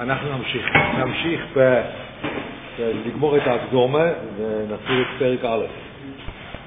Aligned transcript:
אנחנו 0.00 0.38
נמשיך. 0.38 0.66
נמשיך 0.98 1.40
ב... 1.56 1.80
לגמור 3.06 3.36
את 3.36 3.46
ההקדומה 3.46 4.04
ונתחיל 4.36 5.00
את 5.00 5.06
פרק 5.18 5.44
א'. 5.44 5.64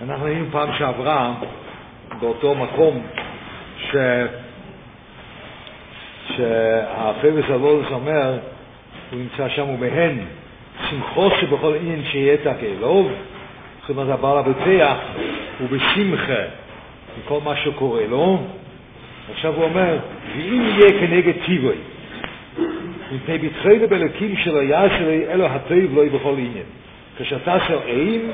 אנחנו 0.03 0.25
היינו 0.25 0.45
פעם 0.51 0.69
שעברה 0.77 1.33
באותו 2.19 2.55
מקום 2.55 3.01
ש... 3.77 3.95
שהפרס 6.37 7.45
הלולס 7.49 7.87
אומר, 7.91 8.37
הוא 9.11 9.19
נמצא 9.19 9.49
שם, 9.49 9.69
ומהן 9.69 10.17
שמחו 10.89 11.29
שבכל 11.41 11.73
עניין 11.81 12.03
שיהיה 12.11 12.37
תקלוב, 12.37 13.11
זאת 13.81 13.89
אומרת, 13.89 14.09
הבעל 14.09 14.37
הבטח 14.37 14.95
הוא 15.59 15.67
בשמחה 15.69 16.41
מכל 17.19 17.39
מה 17.43 17.55
שקורה 17.55 18.07
לו. 18.09 18.39
עכשיו 19.33 19.53
הוא 19.53 19.63
אומר, 19.63 19.97
ואם 20.35 20.61
יהיה 20.61 20.99
כנגד 20.99 21.33
טיבוי, 21.45 21.75
מפני 23.11 23.37
בתחילה 23.37 23.87
בלקים 23.87 24.35
של 24.35 24.57
היעשרי, 24.57 25.31
אלו 25.31 25.45
הטוב 25.45 25.95
לא 25.95 26.05
בכל 26.05 26.33
עניין. 26.33 26.65
כשאתה 27.17 27.57
שואלים, 27.67 28.31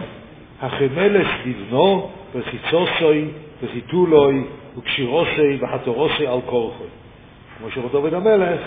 החמלס 0.62 1.28
לבנו, 1.46 2.12
וחיצוסוי, 2.36 3.26
וחיתולוי, 3.64 4.44
וקשירוסי, 4.78 5.58
וחתורוסי 5.60 6.28
על 6.28 6.40
כורחוי. 6.46 6.88
כמו 7.58 7.72
שאומר 7.72 7.88
דוד 7.88 8.14
המלך, 8.14 8.60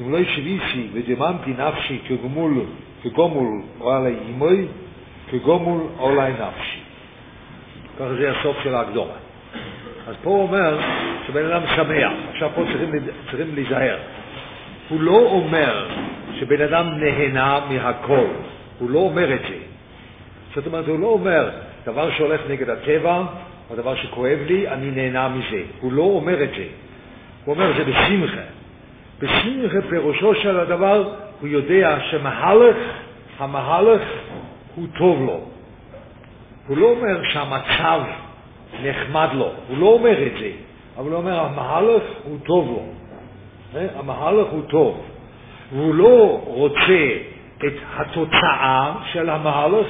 אם 0.00 0.12
לא 0.12 0.18
ישביסי 0.18 0.88
ודמנתי 0.92 1.50
נפשי 1.50 1.98
כגמול, 2.08 2.52
כגומול 3.02 3.62
עלי 3.80 4.14
אימוי, 4.28 4.66
כגומול 5.30 5.80
עלי 6.00 6.32
נפשי. 6.32 6.78
ככה 7.98 8.14
זה 8.14 8.30
הסוף 8.30 8.56
של 8.62 8.74
ההקדומה. 8.74 9.12
אז 10.08 10.14
פה 10.22 10.30
הוא 10.30 10.42
אומר 10.42 10.80
שבן 11.26 11.44
אדם 11.44 11.62
שמח. 11.76 12.12
עכשיו 12.32 12.50
פה 12.54 12.62
צריכים, 12.72 12.90
צריכים 13.30 13.54
להיזהר. 13.54 13.98
הוא 14.88 15.00
לא 15.00 15.18
אומר 15.18 15.88
שבן 16.38 16.60
אדם 16.60 16.86
נהנה 16.98 17.60
מהכל, 17.68 18.26
הוא 18.78 18.90
לא 18.90 18.98
אומר 18.98 19.34
את 19.34 19.40
זה. 19.40 19.56
זאת 20.54 20.66
אומרת, 20.66 20.88
הוא 20.88 21.00
לא 21.00 21.06
אומר, 21.06 21.50
דבר 21.84 22.10
שהולך 22.10 22.40
נגד 22.48 22.70
הטבע, 22.70 23.22
או 23.70 23.76
דבר 23.76 23.94
שכואב 23.94 24.38
לי, 24.46 24.68
אני 24.68 24.90
נהנה 24.90 25.28
מזה. 25.28 25.62
הוא 25.80 25.92
לא 25.92 26.02
אומר 26.02 26.42
את 26.42 26.50
זה. 26.56 26.64
הוא 27.44 27.54
אומר, 27.54 27.72
זה 27.76 27.84
בשמחה. 27.84 28.40
בשמחה 29.18 29.88
פירושו 29.90 30.34
של 30.34 30.60
הדבר, 30.60 31.12
הוא 31.40 31.48
יודע 31.48 31.98
שמהלך, 32.10 32.76
המהלך 33.38 34.02
הוא 34.74 34.86
טוב 34.98 35.22
לו. 35.26 35.40
הוא 36.66 36.76
לא 36.76 36.86
אומר 36.86 37.22
שהמצב 37.32 38.00
נחמד 38.82 39.28
לו, 39.32 39.52
הוא 39.68 39.78
לא 39.78 39.86
אומר 39.86 40.26
את 40.26 40.32
זה, 40.40 40.50
אבל 40.96 41.10
הוא 41.10 41.16
אומר, 41.16 41.40
המהלך 41.40 42.02
הוא 42.24 42.38
טוב 42.44 42.66
לו. 42.66 42.97
אה? 43.76 43.86
המהלך 43.98 44.46
הוא 44.50 44.62
טוב. 44.62 45.00
והוא 45.72 45.94
לא 45.94 46.42
רוצה 46.46 47.08
את 47.58 47.72
התוצאה 47.96 48.94
של 49.12 49.30
המהלך, 49.30 49.86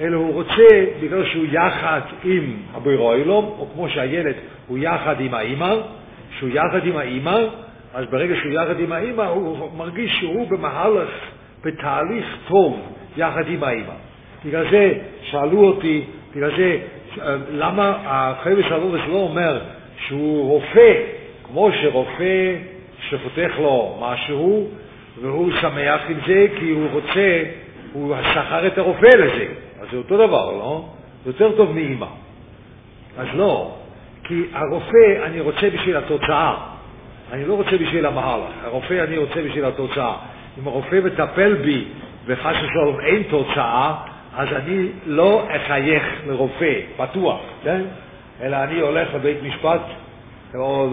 אלא 0.00 0.16
הוא 0.16 0.32
רוצה, 0.34 0.86
בגלל 1.02 1.26
שהוא 1.26 1.44
יחד 1.52 2.00
עם 2.24 2.56
הבירוילום, 2.74 3.44
או 3.58 3.66
כמו 3.74 3.88
שהילד 3.88 4.34
הוא 4.66 4.78
יחד 4.78 5.20
עם 5.20 5.34
האימא, 5.34 5.74
שהוא 6.38 6.50
יחד 6.50 6.86
עם 6.86 6.96
האימא, 6.96 7.38
אז 7.94 8.06
ברגע 8.10 8.34
שהוא 8.36 8.52
יחד 8.52 8.80
עם 8.80 8.92
האימא, 8.92 9.22
הוא 9.22 9.70
מרגיש 9.76 10.12
שהוא 10.20 10.48
במהלך, 10.50 11.10
בתהליך 11.64 12.36
טוב, 12.48 12.80
יחד 13.16 13.48
עם 13.48 13.64
האימא. 13.64 13.94
בגלל 14.44 14.70
זה 14.70 14.92
שאלו 15.22 15.64
אותי, 15.64 16.04
בגלל 16.34 16.56
זה, 16.56 16.78
למה 17.50 17.96
החבר'ה 18.04 18.62
שאלו 18.68 18.96
לא 18.96 19.16
אומר 19.16 19.60
שהוא 20.06 20.48
רופא, 20.48 20.92
כמו 21.46 21.70
שרופא 21.82 22.56
שפותח 23.10 23.52
לו 23.58 23.98
משהו, 24.00 24.68
והוא 25.20 25.52
שמח 25.60 26.00
עם 26.08 26.16
זה 26.26 26.46
כי 26.58 26.70
הוא 26.70 26.88
רוצה, 26.92 27.42
הוא 27.92 28.14
שכר 28.32 28.66
את 28.66 28.78
הרופא 28.78 29.06
לזה. 29.06 29.46
אז 29.80 29.86
זה 29.90 29.96
אותו 29.96 30.16
דבר, 30.16 30.52
לא? 30.52 30.84
יותר 31.26 31.56
טוב 31.56 31.72
מאימא. 31.72 32.06
אז 33.18 33.26
לא, 33.34 33.74
כי 34.24 34.42
הרופא 34.52 35.24
אני 35.24 35.40
רוצה 35.40 35.70
בשביל 35.70 35.96
התוצאה, 35.96 36.54
אני 37.32 37.44
לא 37.44 37.54
רוצה 37.54 37.70
בשביל 37.70 38.06
המהלך. 38.06 38.50
הרופא 38.64 39.04
אני 39.08 39.18
רוצה 39.18 39.42
בשביל 39.42 39.64
התוצאה. 39.64 40.14
אם 40.58 40.68
הרופא 40.68 41.00
מטפל 41.04 41.54
בי 41.54 41.84
וחס 42.26 42.54
ושלום 42.56 43.00
אין 43.00 43.22
תוצאה, 43.22 43.94
אז 44.36 44.48
אני 44.52 44.88
לא 45.06 45.46
אחייך 45.56 46.04
לרופא, 46.26 46.74
בטוח, 46.98 47.40
כן? 47.64 47.80
אלא 48.42 48.56
אני 48.56 48.80
הולך 48.80 49.14
לבית 49.14 49.42
משפט, 49.42 49.80
או 50.54 50.88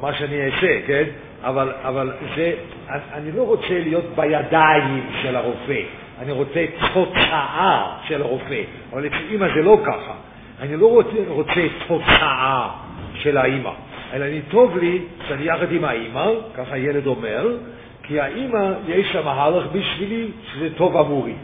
מה 0.00 0.14
שאני 0.14 0.44
אעשה, 0.44 0.80
כן? 0.86 1.04
אבל, 1.42 1.72
אבל 1.82 2.12
זה, 2.36 2.52
אני 2.88 3.32
לא 3.32 3.42
רוצה 3.42 3.78
להיות 3.82 4.04
בידיים 4.16 5.06
של 5.22 5.36
הרופא, 5.36 5.80
אני 6.22 6.32
רוצה 6.32 6.64
תוצאה 6.94 7.96
של 8.08 8.22
הרופא, 8.22 8.62
אבל 8.92 9.06
אצל 9.06 9.16
אימא 9.30 9.46
זה 9.54 9.62
לא 9.62 9.78
ככה. 9.84 10.12
אני 10.60 10.76
לא 10.76 10.86
רוצה, 10.86 11.16
רוצה 11.28 11.60
תוצאה 11.86 12.68
של 13.14 13.36
האימא, 13.36 13.70
אלא 14.12 14.24
אני 14.24 14.40
טוב 14.50 14.78
לי 14.78 14.98
שאני 15.28 15.44
יחד 15.44 15.72
עם 15.72 15.84
האימא, 15.84 16.30
ככה 16.54 16.74
הילד 16.74 17.06
אומר, 17.06 17.56
כי 18.02 18.20
האימא 18.20 18.72
יש 18.88 19.14
לה 19.14 19.22
מהלך 19.22 19.66
בשבילי 19.72 20.28
שזה 20.52 20.68
טוב 20.76 20.96
עבורי. 20.96 21.34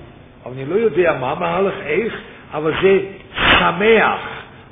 אבל 0.44 0.52
אני 0.54 0.64
לא 0.64 0.74
יודע 0.74 1.16
מה 1.20 1.32
המהלך, 1.32 1.74
איך, 1.86 2.20
אבל 2.52 2.72
זה 2.82 2.98
שמח, 3.58 4.20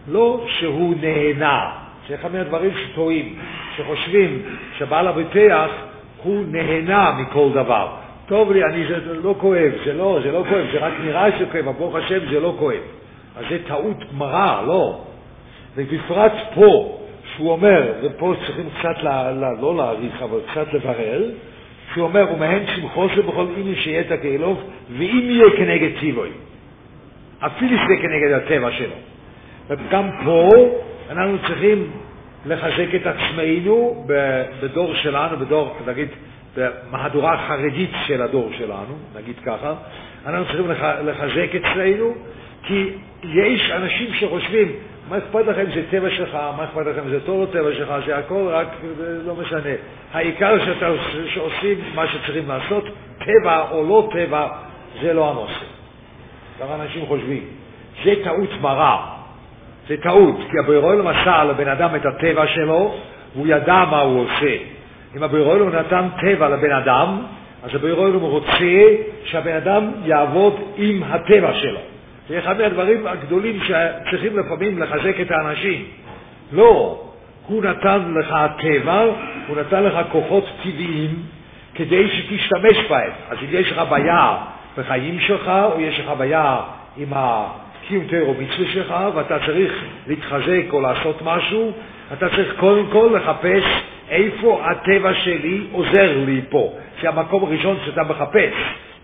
לא 0.08 0.46
שהוא 0.48 0.94
נהנה. 1.00 1.85
זה 2.08 2.14
אחד 2.14 2.32
מהדברים 2.32 2.70
שטועים, 2.76 3.34
שחושבים 3.76 4.42
שבעל 4.78 5.08
הביטח 5.08 5.70
הוא 6.22 6.44
נהנה 6.48 7.12
מכל 7.20 7.48
דבר. 7.54 7.88
טוב 8.26 8.52
לי, 8.52 8.64
אני, 8.64 8.86
זה 8.86 9.14
לא 9.22 9.34
כואב, 9.38 9.72
זה 9.84 9.92
לא, 9.92 10.18
זה 10.22 10.32
לא 10.32 10.44
כואב, 10.48 10.66
זה 10.72 10.78
רק 10.78 10.92
נראה 11.04 11.38
שכואב, 11.38 11.68
אבל 11.68 11.72
ברוך 11.78 11.94
השם 11.94 12.18
זה 12.30 12.40
לא 12.40 12.54
כואב. 12.58 12.80
אז 13.36 13.44
זה 13.50 13.58
טעות 13.66 13.96
גמרא, 14.12 14.62
לא. 14.66 15.00
ובפרט 15.76 16.32
פה, 16.54 16.98
שהוא 17.34 17.52
אומר, 17.52 17.92
ופה 18.02 18.34
צריכים 18.46 18.68
קצת, 18.78 19.02
לה, 19.02 19.32
לה, 19.32 19.52
לא 19.60 19.76
להעריך, 19.76 20.22
אבל 20.22 20.38
קצת 20.50 20.72
לברר, 20.72 21.22
שהוא 21.94 22.04
אומר, 22.04 22.26
ומהן 22.34 22.62
שמחוסו 22.76 23.22
בכל 23.22 23.46
עניין 23.56 23.76
שיהיה 23.76 24.00
את 24.00 24.10
הקהילוב, 24.10 24.62
ואם 24.90 25.26
יהיה 25.30 25.44
כנגד 25.56 26.00
ציווי. 26.00 26.28
אפילו 27.40 27.76
שזה 27.76 28.02
כנגד 28.02 28.32
הטבע 28.32 28.70
שלו. 28.72 28.94
וגם 29.68 30.10
פה 30.24 30.50
אנחנו 31.10 31.38
צריכים 31.46 31.90
לחזק 32.46 32.94
את 32.94 33.06
עצמנו 33.06 34.04
בדור 34.62 34.94
שלנו, 34.94 35.36
בדור, 35.36 35.76
נגיד, 35.86 36.08
במהדורה 36.56 37.34
החרדית 37.34 37.90
של 38.06 38.22
הדור 38.22 38.50
שלנו, 38.58 38.96
נגיד 39.16 39.34
ככה, 39.44 39.74
אנחנו 40.26 40.44
צריכים 40.44 40.70
לחזק 41.04 41.54
אצלנו, 41.54 42.14
כי 42.62 42.90
יש 43.24 43.70
אנשים 43.70 44.14
שחושבים, 44.14 44.72
מה 45.08 45.18
אכפת 45.18 45.46
לכם 45.46 45.64
זה 45.74 45.82
טבע 45.90 46.10
שלך, 46.10 46.34
מה 46.34 46.64
אכפת 46.64 46.86
לכם 46.86 47.08
זה 47.08 47.20
טוב 47.20 47.40
או 47.40 47.46
טבע 47.46 47.72
שלך, 47.72 47.94
זה 48.06 48.18
הכל 48.18 48.48
רק, 48.50 48.68
לא 49.26 49.34
משנה. 49.34 49.70
העיקר 50.12 50.64
שאתה 50.64 50.90
שעושים 51.28 51.78
מה 51.94 52.08
שצריכים 52.08 52.48
לעשות, 52.48 52.84
טבע 53.18 53.70
או 53.70 53.84
לא 53.88 54.08
טבע, 54.12 54.48
זה 55.02 55.12
לא 55.12 55.30
הנושא. 55.30 55.64
כמה 56.58 56.74
אנשים 56.74 57.06
חושבים. 57.06 57.44
זה 58.04 58.14
טעות 58.24 58.50
מרה. 58.60 59.15
זה 59.88 59.96
טעות, 59.96 60.36
כי 60.50 60.58
הבורא 60.58 60.96
מסר 60.96 61.44
לבן 61.44 61.68
אדם 61.68 61.94
את 61.96 62.06
הטבע 62.06 62.46
שלו, 62.46 62.94
והוא 63.34 63.46
ידע 63.46 63.84
מה 63.90 64.00
הוא 64.00 64.20
עושה. 64.20 64.56
אם 65.16 65.22
הבורא 65.22 65.58
נתן 65.58 66.08
טבע 66.20 66.48
לבן 66.48 66.72
אדם, 66.72 67.22
אז 67.62 67.74
הבורא 67.74 68.08
רוצה 68.08 68.94
שהבן 69.24 69.56
אדם 69.56 69.90
יעבוד 70.04 70.54
עם 70.76 71.02
הטבע 71.02 71.54
שלו. 71.54 71.78
זה 72.28 72.38
אחד 72.38 72.58
מהדברים 72.58 73.06
הגדולים 73.06 73.58
שצריכים 73.60 74.38
לפעמים 74.38 74.82
לחזק 74.82 75.20
את 75.20 75.30
האנשים. 75.30 75.84
לא, 76.52 77.02
הוא 77.46 77.62
נתן 77.64 78.14
לך 78.14 78.36
טבע, 78.60 79.04
הוא 79.46 79.56
נתן 79.56 79.82
לך 79.82 79.98
כוחות 80.12 80.44
טבעיים 80.62 81.22
כדי 81.74 82.08
שתשתמש 82.08 82.76
בהם. 82.90 83.10
אז 83.30 83.38
אם 83.42 83.48
יש 83.50 83.72
לך 83.72 83.82
בעיה 83.90 84.36
בחיים 84.78 85.20
שלך, 85.20 85.48
או 85.48 85.80
יש 85.80 86.00
לך 86.00 86.12
בעיה 86.18 86.56
עם 86.96 87.12
קיום 87.88 88.04
תוירו 88.04 88.34
מצווה 88.34 88.68
שלך, 88.72 88.94
ואתה 89.14 89.38
צריך 89.46 89.72
להתחזק 90.06 90.62
או 90.72 90.80
לעשות 90.80 91.22
משהו, 91.24 91.72
אתה 92.12 92.28
צריך 92.28 92.54
קודם 92.58 92.86
כל 92.86 93.16
לחפש 93.16 93.64
איפה 94.10 94.62
הטבע 94.64 95.14
שלי 95.14 95.60
עוזר 95.72 96.18
לי 96.26 96.40
פה. 96.48 96.72
זה 97.02 97.08
המקום 97.08 97.44
הראשון 97.44 97.76
שאתה 97.86 98.02
מחפש, 98.02 98.52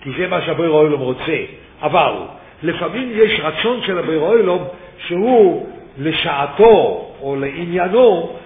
כי 0.01 0.11
זה 0.19 0.27
מה 0.27 0.43
שהביר 0.43 0.71
אוילום 0.71 1.01
רוצה. 1.01 1.37
אבל 1.83 2.13
לפעמים 2.63 3.11
יש 3.15 3.41
רצון 3.41 3.81
של 3.87 3.99
הביר 3.99 4.21
אוילום 4.21 4.65
שהוא 5.07 5.69
לשעתו 5.99 7.09
או 7.23 7.37
לעניינו 7.37 8.37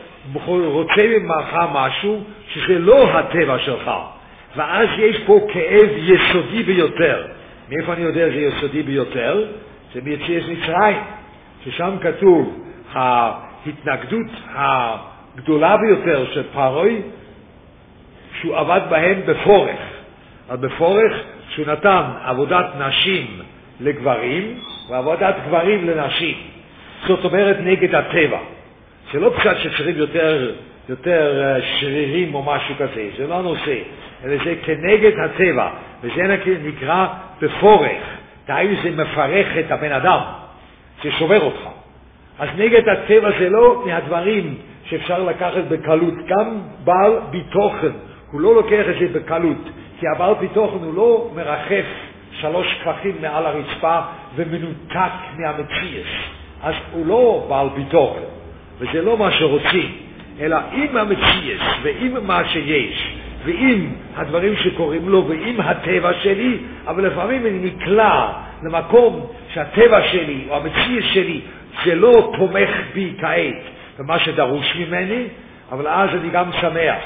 רוצה 0.45 1.19
ממך 1.21 1.57
משהו 1.73 2.21
שזה 2.53 2.79
לא 2.79 3.09
הטבע 3.11 3.59
שלך. 3.59 3.91
ואז 4.57 4.89
יש 4.99 5.17
פה 5.27 5.41
כאב 5.53 5.89
יסודי 5.99 6.63
ביותר. 6.63 7.27
מאיפה 7.71 7.93
אני 7.93 8.03
יודע 8.03 8.31
שזה 8.31 8.41
יסודי 8.41 8.83
ביותר? 8.83 9.45
זה 9.95 10.01
מיציאת 10.03 10.43
מצרים, 10.49 10.97
ששם 11.65 11.95
כתוב 12.01 12.63
ההתנגדות 12.93 14.27
הגדולה 14.55 15.77
ביותר 15.77 16.27
של 16.33 16.43
פרוי, 16.53 17.03
שהוא 18.41 18.57
עבד 18.57 18.81
בהם 18.91 19.21
בפורך. 19.27 19.79
אז 20.49 20.61
בפורך 20.61 21.13
שהוא 21.49 21.67
נתן 21.67 22.03
עבודת 22.25 22.67
נשים 22.79 23.27
לגברים 23.81 24.59
ועבודת 24.91 25.35
גברים 25.47 25.89
לנשים. 25.89 26.37
זאת 27.07 27.25
אומרת 27.25 27.57
נגד 27.61 27.95
הטבע. 27.95 28.39
זה 29.13 29.21
לא 29.21 29.33
פשט 29.37 29.57
שצריכים 29.59 29.97
יותר, 29.97 30.53
יותר 30.89 31.43
אה, 31.45 31.63
שרירים 31.81 32.35
או 32.35 32.43
משהו 32.43 32.75
כזה, 32.75 33.09
זה 33.17 33.27
לא 33.27 33.39
הנושא, 33.39 33.79
אלא 34.25 34.45
זה 34.45 34.55
כנגד 34.63 35.13
הטבע, 35.19 35.71
וזה 36.03 36.37
נקרא 36.63 37.07
בפורך. 37.41 38.16
דהיינו 38.47 38.83
זה 38.83 38.91
מפרך 38.91 39.47
את 39.59 39.71
הבן 39.71 39.93
אדם, 39.93 40.21
זה 41.05 41.11
שובר 41.13 41.41
אותך. 41.41 41.61
אז 42.39 42.49
נגד 42.57 42.89
הטבע 42.89 43.31
זה 43.39 43.49
לא 43.49 43.83
מהדברים 43.87 44.55
שאפשר 44.85 45.23
לקחת 45.23 45.65
בקלות. 45.69 46.15
גם 46.27 46.59
בעל 46.85 47.13
ביטוחן, 47.31 47.93
הוא 48.31 48.41
לא 48.41 48.55
לוקח 48.55 48.85
את 48.91 48.95
זה 49.01 49.19
בקלות, 49.19 49.69
כי 50.01 50.07
הבעל 50.09 50.35
ביטוחן 50.35 50.85
הוא 50.85 50.95
לא 50.95 51.31
מרחף 51.35 51.85
שלוש 52.41 52.67
כפכים 52.85 53.17
מעל 53.21 53.47
הרצפה 53.47 54.01
ומנותק 54.37 55.13
מהמציאס. 55.39 56.07
אז 56.63 56.75
הוא 56.93 57.07
לא 57.07 57.47
בעל 57.49 57.69
ביטוחן, 57.69 58.21
וזה 58.79 59.03
לא 59.03 59.19
מה 59.19 59.31
שרוצים, 59.31 59.93
אלא 60.41 60.57
עם 60.73 60.97
המציאס 60.97 61.61
ועם 61.83 62.27
מה 62.27 62.49
שיש, 62.49 63.17
ועם 63.45 63.93
הדברים 64.17 64.57
שקורים 64.57 65.09
לו 65.09 65.27
ועם 65.29 65.61
הטבע 65.61 66.13
שלי, 66.23 66.59
אבל 66.87 67.07
לפעמים 67.07 67.47
אני 67.47 67.59
נקלע 67.59 68.33
למקום 68.63 69.27
שהטבע 69.55 70.03
שלי 70.03 70.45
או 70.49 70.57
המציאס 70.57 71.05
שלי 71.13 71.41
זה 71.85 71.95
לא 71.95 72.33
תומך 72.39 72.71
בי 72.95 73.13
כעת 73.21 73.63
במה 73.99 74.19
שדרוש 74.19 74.77
ממני, 74.77 75.25
אבל 75.73 75.89
אז 75.89 76.11
אני 76.11 76.31
גם 76.31 76.53
שמח, 76.61 77.03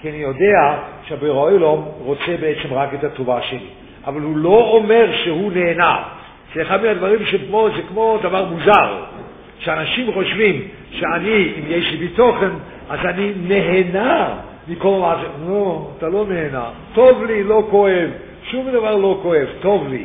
כי 0.00 0.10
אני 0.10 0.16
יודע 0.16 0.78
שהבירו 1.08 1.48
אלום 1.48 1.88
רוצה 1.98 2.36
בעצם 2.40 2.74
רק 2.74 2.94
את 2.94 3.04
הטובה 3.04 3.42
שלי. 3.42 3.66
אבל 4.06 4.20
הוא 4.20 4.36
לא 4.36 4.70
אומר 4.74 5.06
שהוא 5.24 5.52
נהנה. 5.52 6.02
זה 6.54 6.62
אחד 6.62 6.82
מהדברים 6.82 7.26
שפה 7.26 7.68
זה 7.76 7.82
כמו 7.88 8.18
דבר 8.22 8.44
מוזר, 8.44 9.04
שאנשים 9.58 10.12
חושבים 10.12 10.62
שאני, 10.90 11.52
אם 11.58 11.62
יש 11.66 11.90
לי 11.90 11.96
ביטוחן, 11.96 12.50
אז 12.90 12.98
אני 13.04 13.32
נהנה 13.48 14.34
מכל 14.68 14.98
מה 15.00 15.22
ש... 15.22 15.48
לא, 15.48 15.88
אתה 15.98 16.08
לא 16.08 16.26
נהנה. 16.26 16.70
טוב 16.94 17.24
לי, 17.24 17.42
לא 17.42 17.66
כואב. 17.70 18.10
שום 18.50 18.70
דבר 18.70 18.96
לא 18.96 19.18
כואב, 19.22 19.46
טוב 19.60 19.88
לי. 19.88 20.04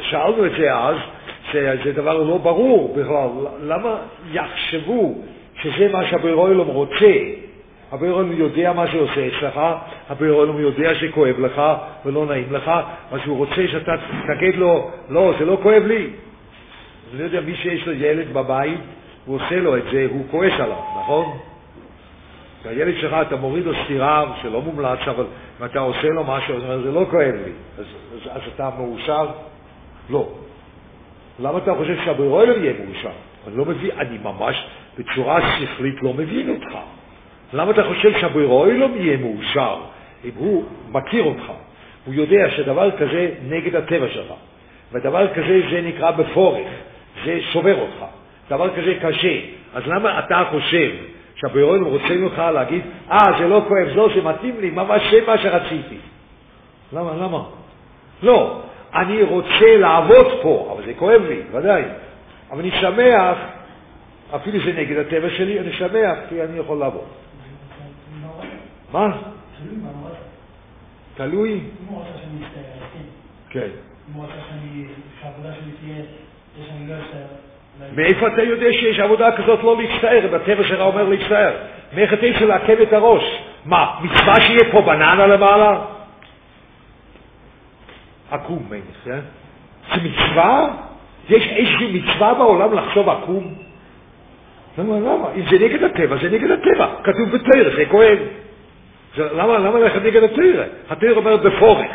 שאלנו 0.00 0.46
את 0.46 0.50
זה 0.58 0.74
אז, 0.74 0.96
שזה 1.50 1.92
דבר 1.92 2.22
לא 2.22 2.38
ברור 2.38 2.94
בכלל. 2.96 3.28
למה 3.62 3.96
יחשבו 4.32 5.14
שזה 5.62 5.88
מה 5.92 6.06
שהבירוילום 6.06 6.68
רוצה? 6.68 7.14
הבירוילום 7.92 8.32
יודע 8.32 8.72
מה 8.72 8.86
שעושה 8.86 9.26
אצלך, 9.26 9.60
הבירוילום 10.10 10.60
יודע 10.60 10.94
שכואב 10.94 11.40
לך 11.40 11.62
ולא 12.06 12.26
נעים 12.26 12.52
לך, 12.52 12.70
אז 13.12 13.20
הוא 13.26 13.38
רוצה 13.38 13.68
שאתה 13.68 13.92
תגיד 14.26 14.56
לו, 14.56 14.90
לא, 15.08 15.32
זה 15.38 15.44
לא 15.44 15.58
כואב 15.62 15.82
לי. 15.86 16.06
אני 17.12 17.20
לא 17.20 17.24
יודע, 17.24 17.40
מי 17.40 17.54
שיש 17.56 17.86
לו 17.86 17.92
ילד 17.92 18.32
בבית, 18.32 18.78
הוא 19.26 19.36
עושה 19.36 19.56
לו 19.56 19.76
את 19.76 19.82
זה, 19.92 20.06
הוא 20.10 20.24
כועס 20.30 20.52
עליו, 20.52 20.76
נכון? 21.00 21.38
והילד 22.64 22.94
שלך, 23.00 23.16
אתה 23.22 23.36
מוריד 23.36 23.64
לו 23.64 23.72
סטירה 23.84 24.34
שלא 24.42 24.62
מומלץ, 24.62 24.98
אבל 25.08 25.24
אם 25.60 25.64
אתה 25.64 25.78
עושה 25.78 26.08
לו 26.08 26.24
משהו, 26.24 26.56
אז 26.56 26.80
זה 26.82 26.92
לא 26.92 27.06
כואב 27.10 27.34
לי. 27.44 27.52
אז, 27.78 27.84
אז, 28.14 28.28
אז 28.30 28.42
אתה 28.54 28.70
מאושר? 28.78 29.26
לא. 30.10 30.28
למה 31.40 31.58
אתה 31.58 31.74
חושב 31.74 31.96
שהברוילר 32.04 32.58
יהיה 32.58 32.72
מאושר? 32.84 33.10
אני 33.48 33.56
לא 33.56 33.64
מבין, 33.64 33.90
אני 33.98 34.18
ממש 34.22 34.66
בצורה 34.98 35.58
שכלית 35.58 36.02
לא 36.02 36.12
מבין 36.12 36.50
אותך. 36.50 36.78
למה 37.52 37.70
אתה 37.70 37.84
חושב 37.84 38.20
שהברוילר 38.20 38.88
יהיה 38.96 39.16
מאושר 39.16 39.76
אם 40.24 40.30
הוא 40.36 40.64
מכיר 40.88 41.24
אותך? 41.24 41.52
הוא 42.04 42.14
יודע 42.14 42.50
שדבר 42.56 42.90
כזה 42.90 43.28
נגד 43.48 43.76
הטבע 43.76 44.08
שלך, 44.08 44.32
ודבר 44.92 45.34
כזה 45.34 45.60
זה 45.70 45.80
נקרא 45.80 46.10
בפורך, 46.10 46.68
זה 47.24 47.40
שובר 47.52 47.80
אותך, 47.80 48.04
דבר 48.48 48.76
כזה 48.76 48.94
קשה. 49.02 49.40
אז 49.74 49.82
למה 49.86 50.18
אתה 50.18 50.44
חושב 50.50 50.90
שהברוילר 51.42 51.86
רוצה 51.86 52.14
ממך 52.16 52.38
להגיד, 52.38 52.82
אה, 53.10 53.18
זה 53.38 53.48
לא 53.48 53.64
כואב, 53.68 53.88
לא, 53.94 54.08
זה 54.14 54.22
מתאים 54.22 54.60
לי, 54.60 54.70
ממש 54.70 55.02
זה 55.10 55.20
מה 55.26 55.38
שרציתי. 55.38 55.96
למה, 56.92 57.16
למה? 57.16 57.44
לא, 58.22 58.62
אני 58.94 59.22
רוצה 59.22 59.76
לעבוד 59.78 60.26
פה, 60.42 60.72
אבל 60.72 60.84
זה 60.84 60.92
כואב 60.98 61.22
לי, 61.28 61.42
ודאי. 61.52 61.82
אבל 62.50 62.60
אני 62.60 62.70
שמח, 62.70 63.38
אפילו 64.34 64.60
שזה 64.60 64.72
נגד 64.72 64.96
הטבע 64.96 65.30
שלי, 65.30 65.60
אני 65.60 65.72
שמח 65.72 66.18
כי 66.28 66.42
אני 66.42 66.58
יכול 66.58 66.78
לעבוד. 66.78 67.04
מה? 68.92 69.16
תלוי? 71.14 71.60
כן. 73.50 73.68
מאיפה 77.96 78.26
אתה 78.26 78.42
יודע 78.42 78.72
שיש 78.72 78.98
עבודה 78.98 79.36
כזאת 79.36 79.62
לא 79.62 79.76
להצטער, 79.76 80.28
בטבע 80.32 80.64
שלך 80.64 80.80
אומר 80.80 81.08
להצטער? 81.08 81.52
מאיך 81.94 82.12
אתה 82.12 82.26
יכול 82.26 82.46
לעכב 82.46 82.80
את 82.80 82.92
הראש? 82.92 83.42
מה, 83.64 83.94
מצווה 84.02 84.40
שיהיה 84.40 84.72
פה 84.72 84.80
בננה 84.80 85.26
למעלה? 85.26 85.80
עקום, 88.30 88.66
מינס, 88.70 88.84
כן? 89.04 89.20
זה 89.94 90.00
מצווה? 90.08 90.68
יש 91.28 91.48
איזושהי 91.48 92.00
מצווה 92.00 92.34
בעולם 92.34 92.74
לחשוב 92.74 93.08
עקום? 93.08 93.54
למה, 94.78 94.98
למה? 94.98 95.28
אם 95.36 95.42
זה 95.50 95.58
נגד 95.64 95.82
הטבע, 95.84 96.16
זה 96.16 96.30
נגד 96.30 96.50
הטבע. 96.50 96.88
כתוב 97.04 97.28
בתרא, 97.32 97.76
זה 97.76 97.84
כואב. 97.90 98.18
למה, 99.18 99.58
למה 99.58 99.78
ללכת 99.78 100.02
נגד 100.02 100.22
התרא? 100.22 100.64
התרא 100.90 101.10
אומרת 101.10 101.40
בפורך. 101.40 101.86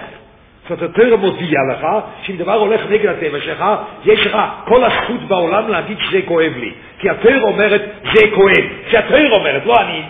זאת 0.69 0.81
התרא 0.81 1.15
מודיע 1.15 1.59
לך 1.71 1.87
שאם 2.23 2.35
דבר 2.37 2.53
הולך 2.53 2.81
נגד 2.89 3.05
הטבע 3.05 3.39
שלך, 3.39 3.65
יש 4.05 4.27
לך 4.27 4.37
כל 4.65 4.83
הזכות 4.83 5.21
בעולם 5.27 5.67
להגיד 5.67 5.97
שזה 5.99 6.19
כואב 6.25 6.51
לי. 6.57 6.71
כי 6.99 7.09
התרא 7.09 7.41
אומרת, 7.41 7.81
זה 8.13 8.21
כואב. 8.35 8.65
כי 8.89 8.97
התרא 8.97 9.29
אומרת, 9.31 9.65
לא 9.65 9.81
אני. 9.81 10.01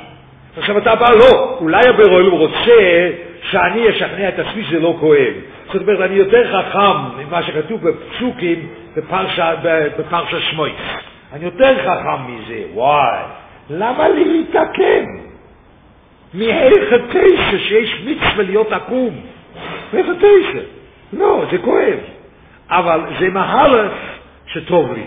עכשיו 0.57 0.77
אתה 0.77 0.95
בא, 0.95 1.09
לא, 1.09 1.57
אולי 1.61 1.81
הברואל 1.89 2.27
רוצה 2.27 3.09
שאני 3.51 3.89
אשכנע 3.89 4.29
את 4.29 4.39
עצמי 4.39 4.63
שזה 4.63 4.79
לא 4.79 4.97
כואב. 4.99 5.33
זאת 5.73 5.81
אומרת, 5.81 5.99
אני 6.09 6.15
יותר 6.15 6.61
חכם 6.61 7.23
ממה 7.23 7.43
שכתוב 7.43 7.89
בפסוקים 7.89 8.67
בפרשה, 8.95 9.53
בפרשה 9.97 10.39
שמויס. 10.39 10.73
אני 11.33 11.45
יותר 11.45 11.75
חכם 11.75 12.21
מזה, 12.27 12.63
וואי. 12.73 13.19
למה 13.69 14.09
לי 14.09 14.25
להתעכב? 14.25 15.03
מהלכת 16.33 17.01
תשע 17.09 17.57
שיש 17.57 18.01
מצווה 18.05 18.43
להיות 18.43 18.71
עקום. 18.71 19.36
מהלכת 19.93 20.17
תשע. 20.17 20.59
לא, 21.13 21.45
זה 21.51 21.57
כואב. 21.57 21.99
אבל 22.69 23.01
זה 23.19 23.29
מהלך 23.29 23.91
שטוב 24.45 24.93
לי. 24.93 25.05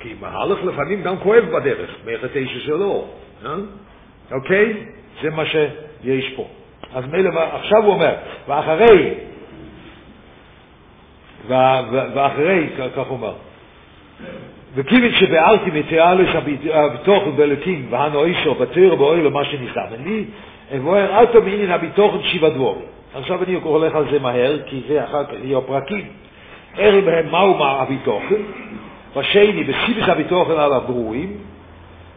כי 0.00 0.14
מהלך 0.20 0.64
לפעמים 0.64 1.02
גם 1.02 1.16
כואב 1.16 1.44
בדרך, 1.44 1.90
מהלכת 2.04 2.28
תשע 2.32 2.60
שלא. 2.60 3.04
אה? 3.44 3.54
אוקיי? 4.32 4.74
זה 5.22 5.30
מה 5.30 5.46
שיש 5.46 6.32
פה. 6.36 6.48
אז 6.94 7.04
מילא, 7.12 7.30
עכשיו 7.52 7.84
הוא 7.84 7.92
אומר, 7.92 8.14
ואחרי, 8.48 9.14
ואחרי, 12.14 12.66
כך 12.96 13.06
הוא 13.06 13.16
אומר, 13.16 13.32
וכיוון 14.74 15.12
שבארתי 15.12 15.70
מתיאלוס 15.70 16.28
הביטוחן 16.34 17.36
באלוקים 17.36 17.86
והנואישו 17.90 18.54
בתיר 18.54 18.94
באוהל 18.94 19.20
למה 19.20 19.44
שניסמן 19.44 20.04
לי, 20.04 20.24
אבואר 20.76 21.22
אטו 21.22 21.42
מעניין 21.42 21.70
הביטוחן 21.70 22.22
שבע 22.22 22.48
דבורים. 22.48 22.84
עכשיו 23.14 23.42
אני 23.42 23.54
הולך 23.54 23.94
על 23.94 24.04
זה 24.10 24.18
מהר, 24.18 24.58
כי 24.66 24.80
זה 24.88 25.04
אחר 25.04 25.24
כך 25.24 25.32
יהיו 25.42 25.62
פרקים. 25.62 26.06
ערב 26.76 27.04
בהם 27.04 27.30
מהו 27.30 27.54
מה 27.54 27.70
הביטוחן, 27.70 28.42
בשני 29.16 29.64
בסיבס 29.64 30.08
הביטוחן 30.08 30.52
על 30.52 30.72
הברואים, 30.72 31.36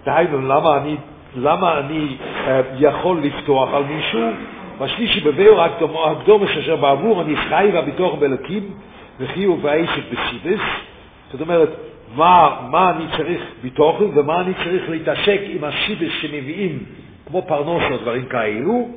דהיינו 0.06 0.42
למה 0.42 0.78
אני, 0.78 0.96
למה 1.36 1.80
אני 1.80 2.08
אה, 2.48 2.62
יכול 2.80 3.20
לפתוח 3.22 3.74
על 3.74 3.84
מישהו, 3.84 4.30
בשלישי 4.80 5.20
בביאור 5.20 5.62
הקדומש 6.06 6.58
אשר 6.58 6.76
בעבור 6.76 7.22
אני 7.22 7.36
חי 7.36 7.70
והביטוחן 7.74 8.20
באלוקים 8.20 8.70
וחיוב 9.20 9.60
והעסק 9.66 10.02
בסיבס, 10.12 10.62
זאת 11.32 11.42
אומרת, 11.42 11.70
מה, 12.16 12.50
מה 12.70 12.92
אני 12.92 13.04
צריך 13.18 13.42
ביטוחן 13.62 14.06
ומה 14.14 14.42
אני 14.42 14.54
צריך 14.54 14.90
להתעסק 14.90 15.40
עם 15.44 15.64
הסיבס 15.64 16.12
שמביאים 16.22 16.84
כמו 17.32 17.42
פרנוס 17.42 17.84
או 17.92 17.98
דברים 17.98 18.26
כאלו. 18.26 18.88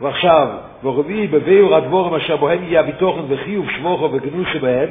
ועכשיו, 0.00 0.48
ורביעי 0.84 1.26
בביאור 1.26 1.74
הדבורים 1.74 2.14
אשר 2.14 2.36
בוהם 2.36 2.64
יהיה 2.64 2.80
הביטוחן 2.80 3.20
וחיוב 3.28 3.66
שבוכו 3.70 4.10
וגנוס 4.12 4.48
שבהם. 4.52 4.88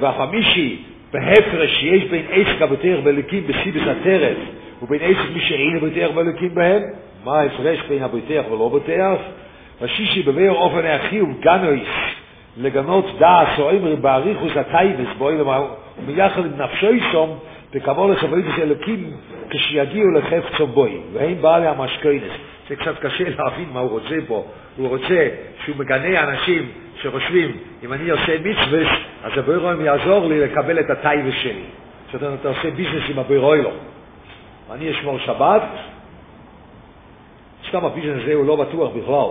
והחמישי, 0.00 0.82
בהפרש 1.12 1.70
שיש 1.70 2.04
בין 2.04 2.22
עסק 2.30 2.62
הבטח 2.62 2.96
בלקים 3.04 3.46
בסיבס 3.46 3.82
הטרף 3.88 4.36
ובין 4.82 5.00
עסק 5.02 5.30
מי 5.34 5.40
שאין 5.40 5.76
הבטח 5.76 6.14
בלקים 6.14 6.54
בהם, 6.54 6.82
מה 7.24 7.40
ההפרש 7.40 7.78
בין 7.88 8.02
הבטח 8.02 8.42
ולא 8.50 8.68
בטח? 8.68 9.22
והשישי 9.80 10.22
בביאור 10.22 10.58
אופן 10.58 10.86
החיוב 10.86 11.40
גנויס 11.40 11.88
לגנות 12.56 13.06
דעס 13.18 13.58
או 13.58 13.70
אמרי 13.70 13.96
באריכוס 13.96 14.56
הטייבס 14.56 15.08
בו 15.18 15.30
אלו 15.30 15.68
ומיחד 16.06 16.44
עם 16.44 16.62
נפשו 16.62 16.94
יסום 16.94 17.38
וקבול 17.72 18.12
לחבריתוס 18.12 18.58
אלוקים 18.58 19.10
כשיגיעו 19.50 20.10
לחפצו 20.10 20.66
בוי, 20.66 21.00
והם 21.12 21.42
בעלי 21.42 21.66
המשכוינס. 21.66 22.32
זה 22.68 22.76
קצת 22.76 22.98
קשה 22.98 23.24
להבין 23.38 23.68
מה 23.72 23.80
הוא 23.80 23.90
רוצה 23.90 24.16
פה. 24.26 24.46
הוא 24.76 24.88
רוצה 24.88 25.28
שהוא 25.64 25.76
מגנה 25.76 26.22
אנשים 26.22 26.68
שחושבים, 27.02 27.56
אם 27.84 27.92
אני 27.92 28.10
עושה 28.10 28.38
מצווה, 28.38 28.80
אז 29.24 29.32
הבוירוים 29.36 29.84
יעזור 29.84 30.28
לי 30.28 30.40
לקבל 30.40 30.80
את 30.80 30.90
הטייבס 30.90 31.34
שלי. 31.42 31.64
זאת 32.12 32.22
אומרת, 32.22 32.40
אתה 32.40 32.48
עושה 32.48 32.70
ביזנס 32.70 33.02
עם 33.10 33.18
הבוירוילום. 33.18 33.74
אני 34.70 34.90
אשמור 34.90 35.18
שבת, 35.18 35.62
סתם 37.68 37.84
הביזנס 37.84 38.22
הזה 38.22 38.34
הוא 38.34 38.46
לא 38.46 38.56
בטוח 38.56 38.90
בכלל. 38.90 39.30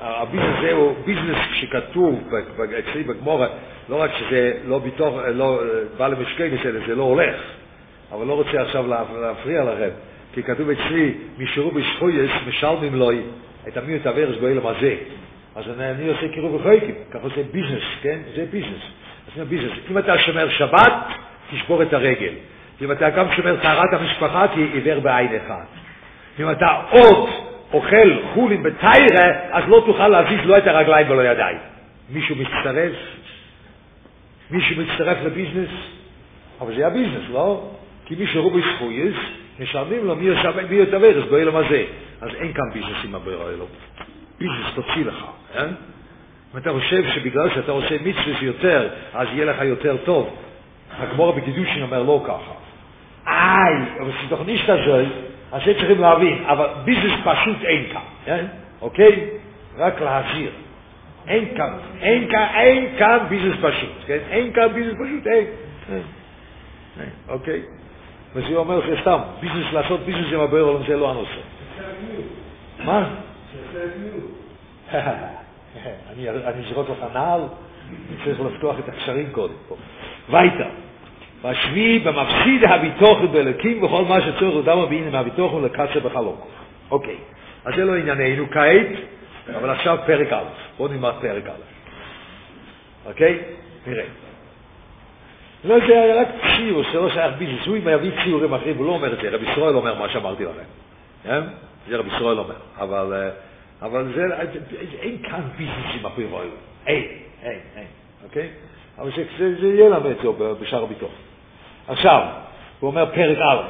הביזנס 0.00 0.58
הזה 0.58 0.72
הוא 0.72 0.94
ביזנס 1.04 1.36
שכתוב 1.52 2.20
אצלי 2.78 3.02
בגמורה, 3.02 3.46
לא 3.88 4.02
רק 4.02 4.10
שזה 4.18 4.52
לא 4.66 4.78
בתוך, 4.78 5.16
לא 5.34 5.60
בא 5.96 6.08
למשקי 6.08 6.48
בסדר, 6.48 6.80
זה 6.86 6.94
לא 6.94 7.02
הולך, 7.02 7.34
אבל 8.12 8.26
לא 8.26 8.32
רוצה 8.32 8.62
עכשיו 8.62 8.86
להפריע 9.20 9.64
לכם, 9.64 9.90
כי 10.34 10.42
כתוב 10.42 10.70
אצלי, 10.70 11.14
מי 11.38 11.46
שרובו 11.46 11.70
זכויות 11.70 12.30
משלמים 12.48 12.94
לו 12.94 13.10
את 13.68 13.76
המיעוט 13.76 14.06
עבירות 14.06 14.36
בעולם 14.40 14.66
הזה. 14.66 14.94
אז 15.56 15.64
אני, 15.76 15.90
אני 15.90 16.08
עושה 16.08 16.28
קירוב 16.28 16.54
רחוקים, 16.54 16.94
ככה 17.10 17.22
עושה 17.22 17.42
ביזנס, 17.52 17.82
כן? 18.02 18.18
זה 18.36 18.44
ביזנס. 18.50 18.82
אז 19.26 19.32
זה 19.36 19.44
ביזנס. 19.44 19.72
אם 19.90 19.98
אתה 19.98 20.18
שומר 20.18 20.48
שבת, 20.48 20.92
תשבור 21.50 21.82
את 21.82 21.92
הרגל. 21.92 22.32
אם 22.82 22.92
אתה 22.92 23.10
גם 23.10 23.26
שומר 23.36 23.56
טהרת 23.62 23.92
המשפחה, 23.92 24.46
תהיה 24.48 24.66
עיוור 24.72 25.00
בעין 25.00 25.28
אחד. 25.36 25.64
אם 26.40 26.50
אתה 26.50 26.66
עוד 26.90 27.28
אוכל 27.72 28.18
חולין 28.34 28.62
בטהרה, 28.62 29.30
אז 29.50 29.64
לא 29.68 29.82
תוכל 29.86 30.08
להזיז 30.08 30.40
לא 30.44 30.58
את 30.58 30.66
הרגליים 30.66 31.10
ולא 31.10 31.22
ידיים. 31.22 31.58
מישהו 32.10 32.36
מצטרף? 32.36 32.92
מישהו 34.50 34.82
מצטרף 34.82 35.18
לביזנס? 35.24 35.70
אבל 36.60 36.76
זה 36.76 36.86
הביזנס, 36.86 37.22
לא? 37.32 37.70
כי 38.06 38.14
מי 38.14 38.26
שהוא 38.26 38.52
בשפויס, 38.52 39.14
משלמים 39.60 40.04
לו 40.04 40.16
מי 40.16 40.30
יתוור, 40.70 41.22
אז 41.22 41.30
באילם 41.30 41.56
הזה. 41.56 41.84
אז 42.20 42.30
אין 42.34 42.52
כאן 42.52 42.70
ביזנס 42.72 43.04
עם 43.04 43.14
הבויר 43.14 43.42
האלו. 43.42 43.66
ביזנס 44.38 44.74
תוציא 44.74 45.04
לך, 45.04 45.24
כן? 45.52 45.68
אם 46.54 46.58
אתה 46.58 46.72
חושב 46.72 47.10
שבגלל 47.14 47.50
שאתה 47.54 47.72
עושה 47.72 47.96
מצווה 48.04 48.42
יותר, 48.42 48.88
אז 49.14 49.28
יהיה 49.32 49.44
לך 49.44 49.62
יותר 49.62 49.96
טוב, 50.04 50.36
הגמור 50.98 51.32
בקידושין 51.32 51.82
אומר 51.82 52.02
לא 52.02 52.24
ככה. 52.26 52.52
איי, 53.26 54.00
אבל 54.00 54.10
זה 54.10 54.28
תוכנית 54.28 54.60
כזאת, 54.62 55.06
אז 55.52 55.62
זה 55.66 55.74
צריכים 55.74 56.00
להבין, 56.00 56.44
אבל 56.44 56.66
ביזנס 56.84 57.12
פשוט 57.24 57.56
אין 57.64 57.84
כאן, 57.92 58.00
כן? 58.24 58.46
אוקיי? 58.80 59.28
רק 59.76 60.00
להזהיר. 60.00 60.50
אין 61.28 61.56
כאן, 61.56 61.72
אין 62.00 62.30
כאן, 62.30 62.46
אין 62.54 62.98
כאן 62.98 63.18
ביזנס 63.28 63.56
פשוט, 63.62 63.90
כן? 64.06 64.18
אין 64.30 64.52
כאן 64.52 64.68
ביזנס 64.74 64.94
פשוט, 64.94 65.26
אין. 65.26 65.46
אין, 67.00 67.10
אוקיי? 67.28 67.62
וזה 68.34 68.56
אומר 68.56 68.96
שסתם, 68.96 69.18
ביזנס, 69.40 69.72
לעשות 69.72 70.00
ביזנס 70.00 70.32
עם 70.32 70.40
הבאר 70.40 70.60
עולם 70.60 70.86
זה 70.86 70.96
לא 70.96 71.10
הנושא. 71.10 71.40
מה? 72.84 73.08
אני 76.12 76.28
אזרוק 76.68 76.90
לך 76.90 77.04
נעל, 77.14 77.40
אני 77.90 78.24
צריך 78.24 78.40
לפתוח 78.40 78.78
את 78.78 78.88
הקשרים 78.88 79.26
קודם 79.32 79.54
פה. 79.68 79.76
וייטה. 80.30 80.68
והשביעי 81.42 81.98
במפסיד 81.98 82.64
הביטוחן 82.64 83.26
באלוקים 83.32 83.82
וכל 83.82 84.04
מה 84.04 84.20
שצורך 84.20 84.66
לדם 84.66 84.78
הבינים 84.78 85.12
מהביטוחן 85.12 85.64
לקצר 85.64 86.00
בחלוק. 86.00 86.46
אוקיי, 86.90 87.16
אז 87.64 87.74
זה 87.76 87.84
לא 87.84 87.94
ענייננו 87.96 88.50
כעת, 88.50 88.86
אבל 89.48 89.70
עכשיו 89.70 89.98
פרק 90.06 90.32
א', 90.32 90.44
בואו 90.76 90.88
נלמד 90.88 91.12
פרק 91.20 91.46
א'. 91.46 91.74
אוקיי? 93.06 93.38
נראה. 93.86 94.04
לא, 95.64 95.74
היה 95.74 96.20
רק 96.20 96.28
ציור, 96.56 96.82
זה 96.92 97.00
לא 97.00 97.10
שייך 97.10 97.34
ביזנס, 97.38 97.66
הוא 97.66 97.76
אם 97.76 97.88
יביא 97.88 98.10
ציורים 98.24 98.54
אחרים, 98.54 98.76
הוא 98.76 98.86
לא 98.86 98.92
אומר 98.92 99.12
את 99.12 99.18
זה, 99.22 99.30
רבי 99.30 99.50
ישראל 99.50 99.74
אומר 99.74 99.94
מה 99.94 100.08
שאמרתי 100.08 100.44
לכם. 100.44 100.64
כן? 101.22 101.40
זה 101.88 101.96
רבי 101.96 102.08
ישראל 102.08 102.38
אומר. 102.38 102.54
אבל, 102.78 103.30
אבל 103.82 104.12
זה, 104.14 104.24
אין 105.00 105.22
כאן 105.22 105.40
ביזנס 105.56 106.00
עם 106.00 106.06
הפירואים. 106.06 106.50
אין, 106.86 107.04
אין, 107.42 107.58
אין. 107.76 107.86
אוקיי? 108.24 108.48
אבל 108.98 109.10
שזה 109.10 109.60
זה 109.60 109.66
יהיה 109.66 109.88
לנו 109.88 110.10
את 110.10 110.16
זה 110.22 110.28
בשאר 110.60 110.82
הביטוח. 110.82 111.10
עכשיו, 111.88 112.26
הוא 112.80 112.90
אומר 112.90 113.06
פרק 113.14 113.38
א', 113.38 113.62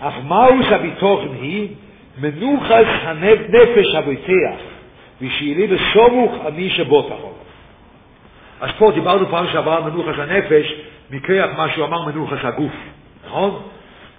אך 0.00 0.14
מהו 0.24 0.62
שהביטוחן 0.68 1.34
היא 1.40 1.68
מנוחס 2.18 2.86
הנפש 3.02 3.94
הביתח, 3.94 4.71
ושילי 5.22 5.66
בסומוך 5.66 6.32
המי 6.44 6.70
שבו 6.70 7.02
תחול. 7.02 7.32
אז 8.60 8.70
פה 8.78 8.90
דיברנו 8.94 9.26
פעם 9.28 9.46
שעבר 9.52 9.72
על 9.72 9.82
מנוחס 9.82 10.18
הנפש, 10.18 10.74
מכריח 11.10 11.50
מה 11.56 11.68
שהוא 11.68 11.84
אמר 11.84 12.06
מנוחס 12.06 12.38
הגוף, 12.42 12.72
נכון? 13.26 13.62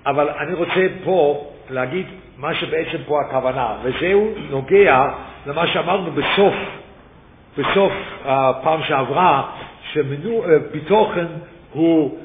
אבל 0.06 0.30
אני 0.30 0.54
רוצה 0.54 0.88
פה 1.04 1.48
להגיד 1.70 2.06
מה 2.38 2.56
שבעצם 2.56 2.98
פה 3.06 3.22
הכוונה, 3.22 3.76
וזהו 3.84 4.34
נוגע 4.50 5.04
למה 5.48 5.68
שאמרנו 5.68 6.12
בסוף, 6.12 6.54
בסוף 7.58 7.94
הפעם 8.26 8.84
שעברה, 8.84 9.44
שביטוחן 9.94 11.26
הוא 11.74 12.18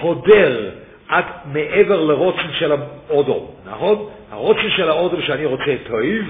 חודר 0.00 0.70
עד 1.08 1.24
מעבר 1.52 2.04
לרוצן 2.04 2.52
של 2.52 2.72
האודום, 2.72 3.46
נכון? 3.66 4.08
הרוצן 4.30 4.70
של 4.76 4.88
האודום 4.88 5.22
שאני 5.22 5.46
רוצה 5.46 5.76
תויב, 5.86 6.24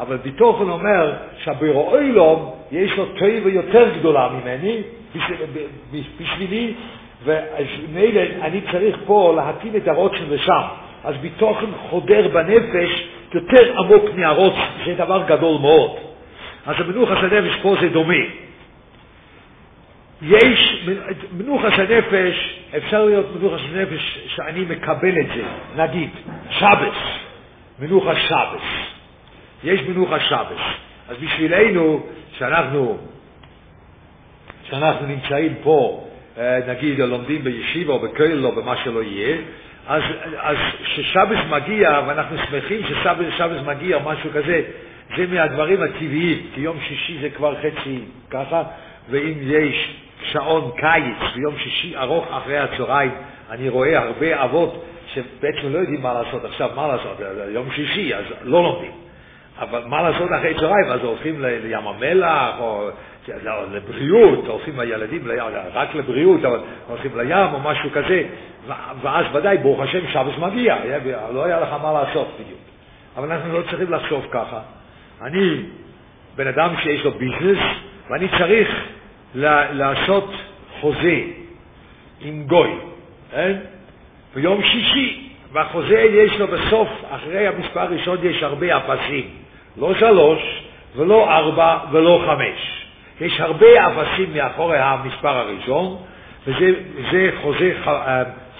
אבל 0.00 0.16
ביטוחן 0.16 0.68
אומר 0.70 1.12
שהבירואילום 1.38 2.54
יש 2.72 2.96
לו 2.96 3.06
תויב 3.06 3.46
יותר 3.46 3.88
גדולה 3.98 4.28
ממני, 4.28 4.82
בשבילי, 6.20 6.74
ומילא 7.24 8.20
אני 8.42 8.60
צריך 8.72 8.96
פה 9.06 9.34
להתאים 9.36 9.76
את 9.76 9.88
הרוצן 9.88 10.24
לשם. 10.30 10.62
אז 11.04 11.14
ביטוחן 11.16 11.66
חודר 11.90 12.28
בנפש 12.28 13.08
יותר 13.34 13.78
עמוק 13.78 14.04
מהרוצן, 14.16 14.60
זה 14.86 14.94
דבר 14.94 15.22
גדול 15.26 15.60
מאוד. 15.60 15.90
אז 16.66 16.74
המנוחס 16.78 17.16
הנפש 17.16 17.56
פה 17.62 17.74
זה 17.80 17.88
דומה. 17.88 18.43
יש 20.26 20.86
מנוחס 21.32 21.72
הנפש, 21.78 22.58
אפשר 22.76 23.04
להיות 23.04 23.26
מנוחס 23.36 23.60
הנפש 23.72 24.18
שאני 24.26 24.64
מקבל 24.64 25.20
את 25.20 25.26
זה, 25.26 25.42
נגיד, 25.82 26.10
שבס, 26.50 26.96
מנוחס 27.78 28.16
שבס. 28.16 28.62
יש 29.64 29.80
מנוחס 29.88 30.20
שבס. 30.28 30.62
אז 31.08 31.16
בשבילנו, 31.16 32.06
שאנחנו, 32.38 32.98
שאנחנו 34.68 35.06
נמצאים 35.06 35.54
פה, 35.62 36.06
נגיד, 36.68 36.98
לומדים 36.98 37.44
בישיבה 37.44 37.92
או 37.92 37.98
בכולל 37.98 38.46
או 38.46 38.52
במה 38.52 38.76
שלא 38.84 39.02
יהיה, 39.02 39.36
אז, 39.86 40.02
אז 40.36 40.56
כששבס 40.84 41.38
מגיע, 41.50 42.00
ואנחנו 42.06 42.36
שמחים 42.38 42.80
ששבס 42.88 43.66
מגיע 43.66 43.98
משהו 44.04 44.30
כזה, 44.34 44.62
זה 45.16 45.26
מהדברים 45.26 45.82
הטבעיים, 45.82 46.46
כי 46.54 46.60
יום 46.60 46.76
שישי 46.88 47.18
זה 47.20 47.30
כבר 47.30 47.54
חצי 47.56 47.98
ככה, 48.30 48.62
ואם 49.10 49.34
יש 49.42 49.94
שעון 50.24 50.70
קיץ 50.76 51.34
ביום 51.34 51.58
שישי 51.58 51.96
ארוך 51.96 52.26
אחרי 52.30 52.58
הצהריים, 52.58 53.12
אני 53.50 53.68
רואה 53.68 53.98
הרבה 53.98 54.44
אבות 54.44 54.84
שבעצם 55.06 55.72
לא 55.72 55.78
יודעים 55.78 56.02
מה 56.02 56.14
לעשות 56.14 56.44
עכשיו, 56.44 56.70
מה 56.76 56.88
לעשות, 56.88 57.20
יום 57.48 57.70
שישי, 57.70 58.14
אז 58.14 58.24
לא 58.42 58.62
לומדים. 58.62 58.90
אבל 59.58 59.82
מה 59.86 60.02
לעשות 60.02 60.30
אחרי 60.38 60.54
צהריים? 60.54 60.86
אז 60.90 61.00
הולכים 61.02 61.42
לים 61.44 61.86
המלח, 61.86 62.54
או 62.58 62.88
לבריאות, 63.72 64.46
הולכים 64.46 64.80
הילדים 64.80 65.28
לים, 65.28 65.44
רק 65.72 65.94
לבריאות, 65.94 66.44
אבל 66.44 66.60
הולכים 66.88 67.10
לים 67.18 67.52
או 67.52 67.58
משהו 67.60 67.90
כזה, 67.90 68.22
ואז 69.02 69.26
ודאי, 69.32 69.58
ברוך 69.58 69.80
השם, 69.80 70.08
שבס 70.08 70.38
מגיע, 70.38 70.76
לא 71.32 71.44
היה 71.44 71.60
לך 71.60 71.72
מה 71.82 71.92
לעשות 71.92 72.28
בדיוק. 72.34 72.60
אבל 73.16 73.32
אנחנו 73.32 73.58
לא 73.58 73.62
צריכים 73.62 73.92
לחשוב 73.92 74.26
ככה. 74.30 74.60
אני 75.22 75.62
בן 76.36 76.46
אדם 76.46 76.74
שיש 76.82 77.04
לו 77.04 77.10
ביזנס, 77.10 77.58
ואני 78.10 78.28
צריך 78.38 78.68
לעשות 79.34 80.30
חוזה 80.80 81.20
עם 82.20 82.42
גוי, 82.46 82.70
כן? 83.30 83.56
ביום 84.34 84.62
שישי, 84.62 85.28
והחוזה 85.52 86.00
יש 86.00 86.40
לו 86.40 86.46
בסוף, 86.46 86.88
אחרי 87.10 87.46
המספר 87.46 87.80
הראשון 87.80 88.18
יש 88.22 88.42
הרבה 88.42 88.76
אפסים, 88.76 89.28
לא 89.76 89.94
שלוש 89.94 90.62
ולא 90.96 91.36
ארבע 91.36 91.78
ולא 91.92 92.24
חמש. 92.26 92.84
יש 93.20 93.40
הרבה 93.40 93.66
אפסים 93.86 94.34
מאחורי 94.34 94.78
המספר 94.78 95.36
הראשון, 95.36 95.96
וזה 96.46 97.30
חוזה 97.42 97.72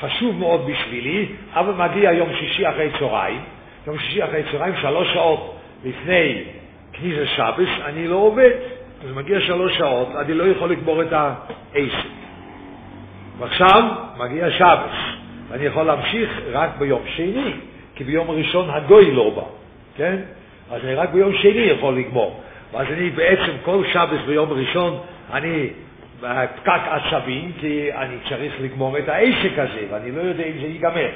חשוב 0.00 0.38
מאוד 0.38 0.70
בשבילי, 0.70 1.26
אבל 1.52 1.88
מגיע 1.88 2.12
יום 2.12 2.28
שישי 2.38 2.68
אחרי 2.68 2.90
צהריים, 2.98 3.40
יום 3.86 3.98
שישי 3.98 4.24
אחרי 4.24 4.42
צהריים, 4.52 4.74
שלוש 4.82 5.12
שעות 5.12 5.58
לפני 5.84 6.42
כניסה 6.92 7.26
שבס, 7.26 7.68
אני 7.84 8.08
לא 8.08 8.16
עובד. 8.16 8.50
אז 9.04 9.12
מגיע 9.12 9.40
שלוש 9.40 9.78
שעות, 9.78 10.08
אני 10.16 10.34
לא 10.34 10.44
יכול 10.44 10.70
לגמור 10.70 11.02
את 11.02 11.12
העסק. 11.12 12.08
ועכשיו 13.38 13.82
מגיע 14.18 14.50
שבס, 14.50 14.96
ואני 15.48 15.64
יכול 15.64 15.82
להמשיך 15.82 16.40
רק 16.52 16.70
ביום 16.78 17.02
שני, 17.16 17.52
כי 17.94 18.04
ביום 18.04 18.30
ראשון 18.30 18.70
הגוי 18.70 19.10
לא 19.10 19.30
בא, 19.30 19.42
כן? 19.96 20.16
אז 20.70 20.84
אני 20.84 20.94
רק 20.94 21.10
ביום 21.10 21.32
שני 21.32 21.50
יכול 21.50 21.94
לגמור. 21.94 22.40
ואז 22.72 22.86
אני 22.90 23.10
בעצם 23.10 23.52
כל 23.64 23.84
שבס 23.92 24.20
ביום 24.26 24.50
ראשון, 24.52 25.00
אני 25.32 25.68
פקק 26.56 26.80
עצבים, 26.86 27.52
כי 27.60 27.92
אני 27.92 28.16
צריך 28.28 28.52
לגמור 28.60 28.98
את 28.98 29.08
העסק 29.08 29.58
הזה, 29.58 29.86
ואני 29.90 30.10
לא 30.10 30.20
יודע 30.20 30.44
אם 30.44 30.52
זה 30.60 30.66
ייגמר. 30.66 31.08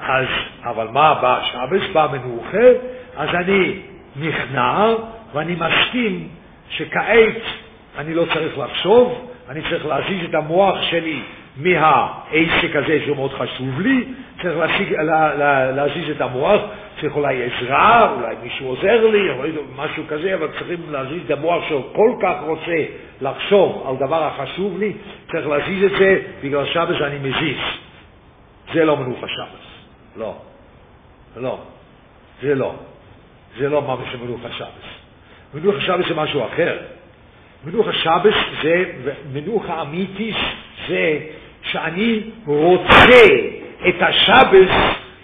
אז, 0.00 0.26
אבל 0.64 0.88
מה 0.88 1.14
בא 1.14 1.40
שבס, 1.44 1.82
בא 1.92 2.08
מנוחה, 2.12 2.66
אז 3.16 3.28
אני 3.34 3.80
נכנע, 4.16 4.86
ואני 5.34 5.54
מסכים 5.54 6.28
שכעת 6.68 7.42
אני 7.98 8.14
לא 8.14 8.24
צריך 8.34 8.58
לחשוב, 8.58 9.30
אני 9.48 9.60
צריך 9.70 9.86
להזיז 9.86 10.24
את 10.28 10.34
המוח 10.34 10.82
שלי 10.82 11.22
מהעסק 11.56 12.76
הזה 12.76 13.00
שהוא 13.04 13.16
מאוד 13.16 13.32
חשוב 13.32 13.80
לי, 13.80 14.04
צריך 14.42 14.58
להשיג, 14.58 14.92
לה, 14.92 15.34
לה, 15.34 15.70
להזיז 15.70 16.10
את 16.10 16.20
המוח, 16.20 16.60
צריך 17.00 17.16
אולי 17.16 17.42
עזרה, 17.42 18.10
אולי 18.10 18.34
מישהו 18.42 18.68
עוזר 18.68 19.06
לי, 19.06 19.30
או 19.30 19.62
משהו 19.76 20.02
כזה, 20.08 20.34
אבל 20.34 20.48
צריכים 20.48 20.78
להזיז 20.90 21.22
את 21.26 21.30
המוח 21.30 21.64
שכל 21.68 22.12
כך 22.22 22.34
רוצה 22.46 22.84
לחשוב 23.20 23.86
על 23.88 24.06
דבר 24.06 24.24
החשוב 24.24 24.78
לי, 24.78 24.92
צריך 25.32 25.46
להזיז 25.46 25.84
את 25.84 25.98
זה, 25.98 26.22
בגלל 26.42 26.66
שבס 26.66 27.02
אני 27.02 27.18
מזיז. 27.18 27.58
זה 28.74 28.84
לא 28.84 28.96
מנוחה 28.96 29.26
שבס. 29.28 29.68
לא. 30.16 30.34
לא. 31.36 31.58
זה 32.42 32.54
לא. 32.54 32.74
זה 33.58 33.68
לא 33.68 33.82
ממש 33.82 34.14
מנוחה 34.22 34.48
שבס. 34.50 34.97
מנוחה 35.54 35.80
שבס 35.80 36.08
זה 36.08 36.14
משהו 36.14 36.46
אחר. 36.46 36.76
מנוחה 37.64 37.92
שבס 37.92 38.34
זה, 38.62 38.84
מנוחה 39.32 39.82
אמיתיס 39.82 40.36
זה 40.88 41.18
שאני 41.62 42.20
רוצה 42.46 43.24
את 43.88 43.94
השבס 44.00 44.70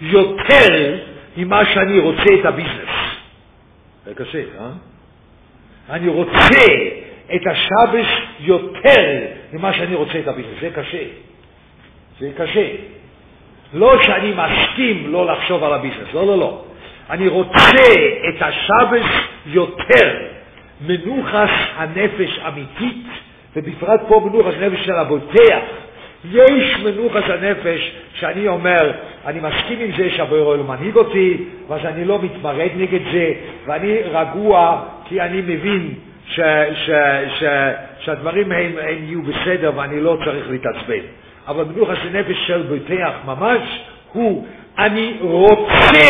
יותר 0.01 0.95
ממה 1.37 1.65
שאני 1.65 1.99
רוצה 1.99 2.33
את 2.39 2.45
הביזנס. 2.45 2.95
זה 4.05 4.13
קשה, 4.15 4.41
אה? 4.59 4.69
אני 5.89 6.07
רוצה 6.07 6.65
את 7.35 7.41
השבס 7.47 8.07
יותר 8.39 9.25
ממה 9.53 9.73
שאני 9.73 9.95
רוצה 9.95 10.19
את 10.19 10.27
הביזנס. 10.27 10.59
זה 10.61 10.69
קשה. 10.69 11.03
זה 12.19 12.31
קשה. 12.37 12.67
לא 13.73 14.03
שאני 14.03 14.31
מסכים 14.31 15.11
לא 15.11 15.25
לחשוב 15.25 15.63
על 15.63 15.73
הביזנס, 15.73 16.13
לא, 16.13 16.27
לא, 16.27 16.37
לא. 16.37 16.61
אני 17.09 17.27
רוצה 17.27 17.69
את 18.29 18.41
השבס 18.41 19.34
יותר. 19.45 20.25
מנוחס 20.87 21.49
הנפש 21.75 22.39
אמיתית, 22.47 23.05
ובפרט 23.55 24.01
פה 24.07 24.29
מנוחס 24.29 24.53
הנפש 24.61 24.85
של 24.85 24.93
הבוטח. 24.93 25.59
יש 26.31 26.77
מנוחס 26.83 27.23
הנפש 27.29 27.91
שאני 28.13 28.47
אומר, 28.47 28.91
אני 29.25 29.39
מסכים 29.39 29.79
עם 29.79 29.91
זה 29.97 30.09
שהבורא 30.09 30.57
מנהיג 30.57 30.95
אותי, 30.95 31.37
ואז 31.67 31.85
אני 31.85 32.05
לא 32.05 32.19
מתמרד 32.21 32.69
נגד 32.77 32.99
זה, 33.13 33.33
ואני 33.65 33.97
רגוע 34.11 34.81
כי 35.05 35.21
אני 35.21 35.41
מבין 35.41 35.93
ש, 36.27 36.39
ש, 36.75 36.89
ש, 37.39 37.43
שהדברים 37.99 38.51
הם, 38.51 38.71
הם 38.81 39.03
יהיו 39.03 39.21
בסדר 39.21 39.71
ואני 39.75 40.01
לא 40.01 40.17
צריך 40.25 40.49
להתעצבן. 40.49 41.05
אבל 41.47 41.63
מנוחס 41.63 41.97
הנפש 42.01 42.47
של 42.47 42.61
בוטח 42.61 43.11
ממש 43.25 43.81
הוא, 44.13 44.47
אני 44.77 45.13
רוצה 45.21 46.01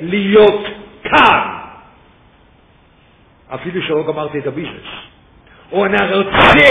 להיות 0.00 0.66
כאן. 1.02 1.55
אפילו 3.54 3.82
שלא 3.82 4.06
גמרתי 4.06 4.38
את 4.38 4.46
הביזנס. 4.46 4.90
או 5.72 5.86
אני 5.86 6.14
רוצה 6.14 6.68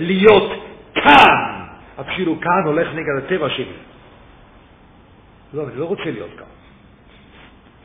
להיות 0.00 0.52
כאן, 0.94 1.64
אפילו 2.00 2.40
כאן 2.40 2.62
הולך 2.64 2.88
נגד 2.94 3.24
הטבע 3.24 3.50
שלי. 3.50 3.64
לא, 5.54 5.62
אני 5.68 5.76
לא 5.76 5.84
רוצה 5.84 6.04
להיות 6.04 6.30
כאן. 6.38 6.46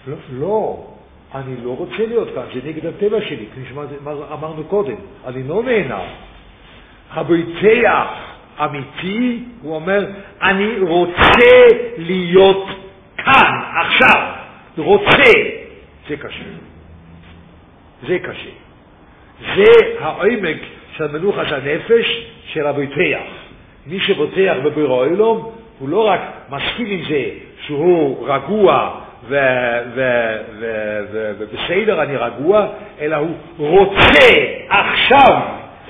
לא, 0.08 0.16
לא, 0.32 0.88
אני 1.36 1.56
לא 1.64 1.76
רוצה 1.78 2.06
להיות 2.08 2.28
כאן, 2.36 2.44
זה 2.54 2.70
נגד 2.70 2.86
הטבע 2.86 3.18
שלי, 3.22 3.46
כפי 3.52 3.62
שאמרנו 3.70 4.64
קודם, 4.64 4.96
אני 5.26 5.48
לא 5.48 5.64
נהנה. 5.64 6.04
הביצח 7.12 8.08
אמיתי, 8.66 9.44
הוא 9.62 9.76
אומר, 9.76 10.06
אני 10.42 10.80
רוצה 10.80 11.48
להיות 11.98 12.66
כאן, 13.18 13.62
עכשיו, 13.82 14.34
רוצה, 14.78 15.32
זה 16.10 16.18
קשה. 16.18 16.71
זה 18.08 18.20
קשה. 18.20 18.50
זה 19.56 19.72
העומק 20.00 20.58
של 20.98 21.08
מנוחת 21.08 21.52
הנפש 21.52 22.26
של 22.46 22.68
הבוטח. 22.68 23.22
מי 23.88 24.00
שבוטח 24.00 24.56
בבירו 24.64 25.04
אילום, 25.04 25.52
הוא 25.80 25.90
לא 25.90 26.08
רק 26.08 26.20
מסכים 26.50 26.88
עם 26.88 27.02
זה 27.10 27.24
שהוא 27.66 28.28
רגוע 28.30 29.00
ובסדר 31.40 32.04
אני 32.04 32.16
רגוע, 32.16 32.68
אלא 33.02 33.18
הוא 33.58 33.70
רוצה 33.80 34.30
עכשיו 34.70 35.42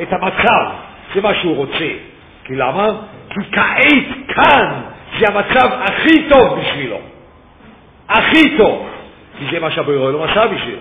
את 0.02 0.14
המצב, 0.14 0.70
זה 1.16 1.22
מה 1.22 1.34
שהוא 1.36 1.56
רוצה. 1.56 1.90
כי 2.44 2.56
למה? 2.56 2.90
כי 3.30 3.40
כעת 3.52 4.36
כאן 4.36 4.82
זה 5.20 5.26
המצב 5.28 5.70
הכי 5.74 6.30
טוב 6.30 6.60
בשבילו. 6.60 6.98
הכי 8.10 8.58
טוב. 8.58 8.90
כי 9.40 9.46
זה 9.52 9.60
מה 9.60 9.72
שהבורא 9.72 10.12
לא 10.12 10.26
עשה 10.26 10.48
בשבילו. 10.48 10.78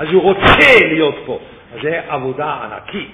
אז 0.00 0.08
הוא 0.12 0.22
רוצה 0.22 0.86
להיות 0.92 1.14
פה. 1.26 1.38
אז 1.74 1.80
זה 1.82 2.00
עבודה 2.08 2.54
ענקית. 2.54 3.10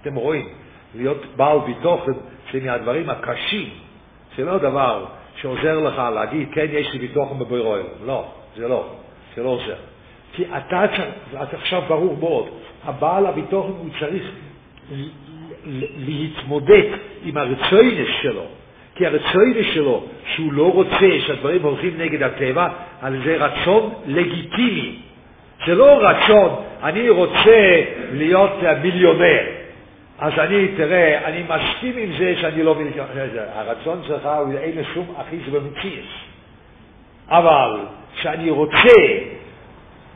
אתם 0.00 0.14
רואים, 0.14 0.48
להיות 0.94 1.24
בעל 1.36 1.58
ביטוחן 1.66 2.12
זה 2.52 2.60
מהדברים 2.60 3.10
הקשים. 3.10 3.68
זה 4.36 4.44
לא 4.44 4.58
דבר 4.58 5.04
שעוזר 5.36 5.78
לך 5.78 6.02
להגיד, 6.14 6.48
כן, 6.52 6.66
יש 6.70 6.92
לי 6.92 6.98
ביטוחן 6.98 7.38
בבורא. 7.38 7.78
לא, 8.06 8.24
זה 8.56 8.68
לא. 8.68 8.86
זה 9.36 9.42
לא 9.42 9.48
עוזר. 9.48 9.74
כי 10.32 10.44
אתה 10.44 10.84
צריך, 10.96 11.08
את 11.42 11.54
עכשיו 11.54 11.82
ברור 11.88 12.16
מאוד, 12.16 12.48
הבעל 12.84 13.26
הביטוחן 13.26 13.72
הוא 13.72 13.88
צריך 14.00 14.22
להתמודד 15.96 16.90
עם 17.24 17.36
הרצוינס 17.36 18.08
שלו. 18.22 18.46
כי 18.94 19.06
הרצוינס 19.06 19.66
שלו, 19.74 20.04
שהוא 20.34 20.52
לא 20.52 20.72
רוצה 20.72 21.20
שהדברים 21.26 21.62
הולכים 21.62 21.94
נגד 21.98 22.22
הטבע, 22.22 22.68
אז 23.02 23.14
זה 23.24 23.36
רצון 23.36 23.94
לגיטימי. 24.06 25.07
זה 25.66 25.74
לא 25.74 25.98
רצון, 26.02 26.62
אני 26.82 27.08
רוצה 27.08 27.82
להיות 28.12 28.50
מיליונר. 28.82 29.40
אז 30.18 30.32
אני, 30.38 30.68
תראה, 30.76 31.24
אני 31.24 31.42
מסכים 31.42 31.92
עם 31.96 32.12
זה 32.18 32.34
שאני 32.40 32.62
לא 32.62 32.74
מיליונר. 32.74 33.28
הרצון 33.54 34.02
שלך 34.06 34.28
הוא 34.38 34.52
אין 34.58 34.76
לו 34.76 34.84
שום 34.94 35.14
אחיז 35.16 35.54
במציאס. 35.54 36.08
אבל 37.28 37.78
כשאני 38.16 38.50
רוצה 38.50 38.94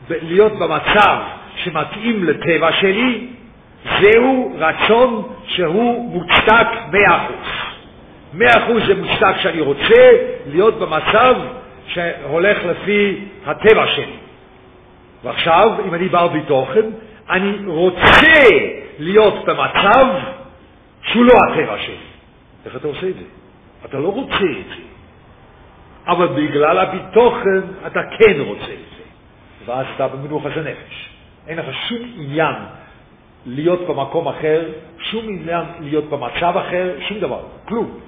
להיות 0.09 0.51
במצב 0.51 1.17
שמתאים 1.55 2.23
לטבע 2.23 2.71
שלי, 2.71 3.27
זהו 4.01 4.55
רצון 4.57 5.33
שהוא 5.47 6.13
מוצדק 6.13 6.67
מאה 6.91 7.25
אחוז. 7.25 7.47
מאה 8.33 8.63
אחוז 8.63 8.83
זה 8.87 8.95
מוצדק 8.95 9.35
שאני 9.43 9.61
רוצה 9.61 10.11
להיות 10.51 10.79
במצב 10.79 11.35
שהולך 11.87 12.57
לפי 12.65 13.19
הטבע 13.45 13.87
שלי. 13.87 14.22
ועכשיו, 15.23 15.71
אם 15.87 15.93
אני 15.93 16.09
בעל 16.09 16.29
ביטוחן, 16.29 16.89
אני 17.29 17.65
רוצה 17.65 18.29
להיות 18.99 19.45
במצב 19.45 20.05
שהוא 21.01 21.25
לא 21.25 21.33
הטבע 21.49 21.77
שלי. 21.79 21.95
איך 22.65 22.75
אתה 22.75 22.87
עושה 22.87 23.09
את 23.09 23.13
זה? 23.13 23.25
אתה 23.85 23.97
לא 23.97 24.07
רוצה 24.07 24.35
את 24.35 24.67
זה. 24.69 24.83
אבל 26.07 26.27
בגלל 26.27 26.77
הביטוחן 26.77 27.61
אתה 27.87 28.01
כן 28.03 28.39
רוצה 28.39 28.63
את 28.63 28.95
זה. 28.97 29.03
ואז 29.65 29.85
אתה 29.95 30.07
במנוחת 30.07 30.57
הנפש. 30.57 31.09
אין 31.47 31.57
לך 31.57 31.65
שום 31.89 31.99
עניין 32.17 32.55
להיות 33.45 33.87
במקום 33.87 34.27
אחר, 34.27 34.61
שום 34.99 35.25
עניין 35.29 35.65
להיות 35.79 36.09
במצב 36.09 36.57
אחר, 36.57 36.95
שום 37.07 37.19
דבר, 37.19 37.39
כלום. 37.65 37.99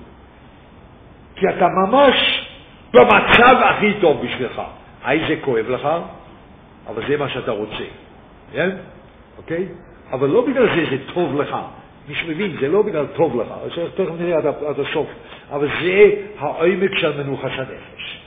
כי 1.35 1.49
אתה 1.49 1.67
ממש 1.67 2.47
במצב 2.93 3.55
הכי 3.63 3.93
טוב 4.01 4.25
בשבילך. 4.25 4.61
האם 5.03 5.21
זה 5.27 5.35
כואב 5.41 5.69
לך? 5.69 5.87
אבל 6.87 7.07
זה 7.07 7.17
מה 7.17 7.29
שאתה 7.29 7.51
רוצה, 7.51 7.83
כן? 8.53 8.69
אוקיי? 9.37 9.65
אבל 10.11 10.29
לא 10.29 10.45
בגלל 10.47 10.67
זה 10.75 10.85
זה 10.89 10.97
טוב 11.13 11.41
לך. 11.41 11.55
מי 12.09 12.15
שמבין, 12.15 12.55
זה 12.59 12.67
לא 12.67 12.81
בגלל 12.81 13.05
טוב 13.15 13.41
לך, 13.41 13.47
תכף 13.95 14.11
נראה 14.19 14.37
עד, 14.37 14.79
הסוף, 14.79 15.07
אבל 15.51 15.67
זה 15.81 16.11
העומק 16.39 16.97
של 16.97 17.23
מנוחת 17.23 17.51
הנפש. 17.57 18.19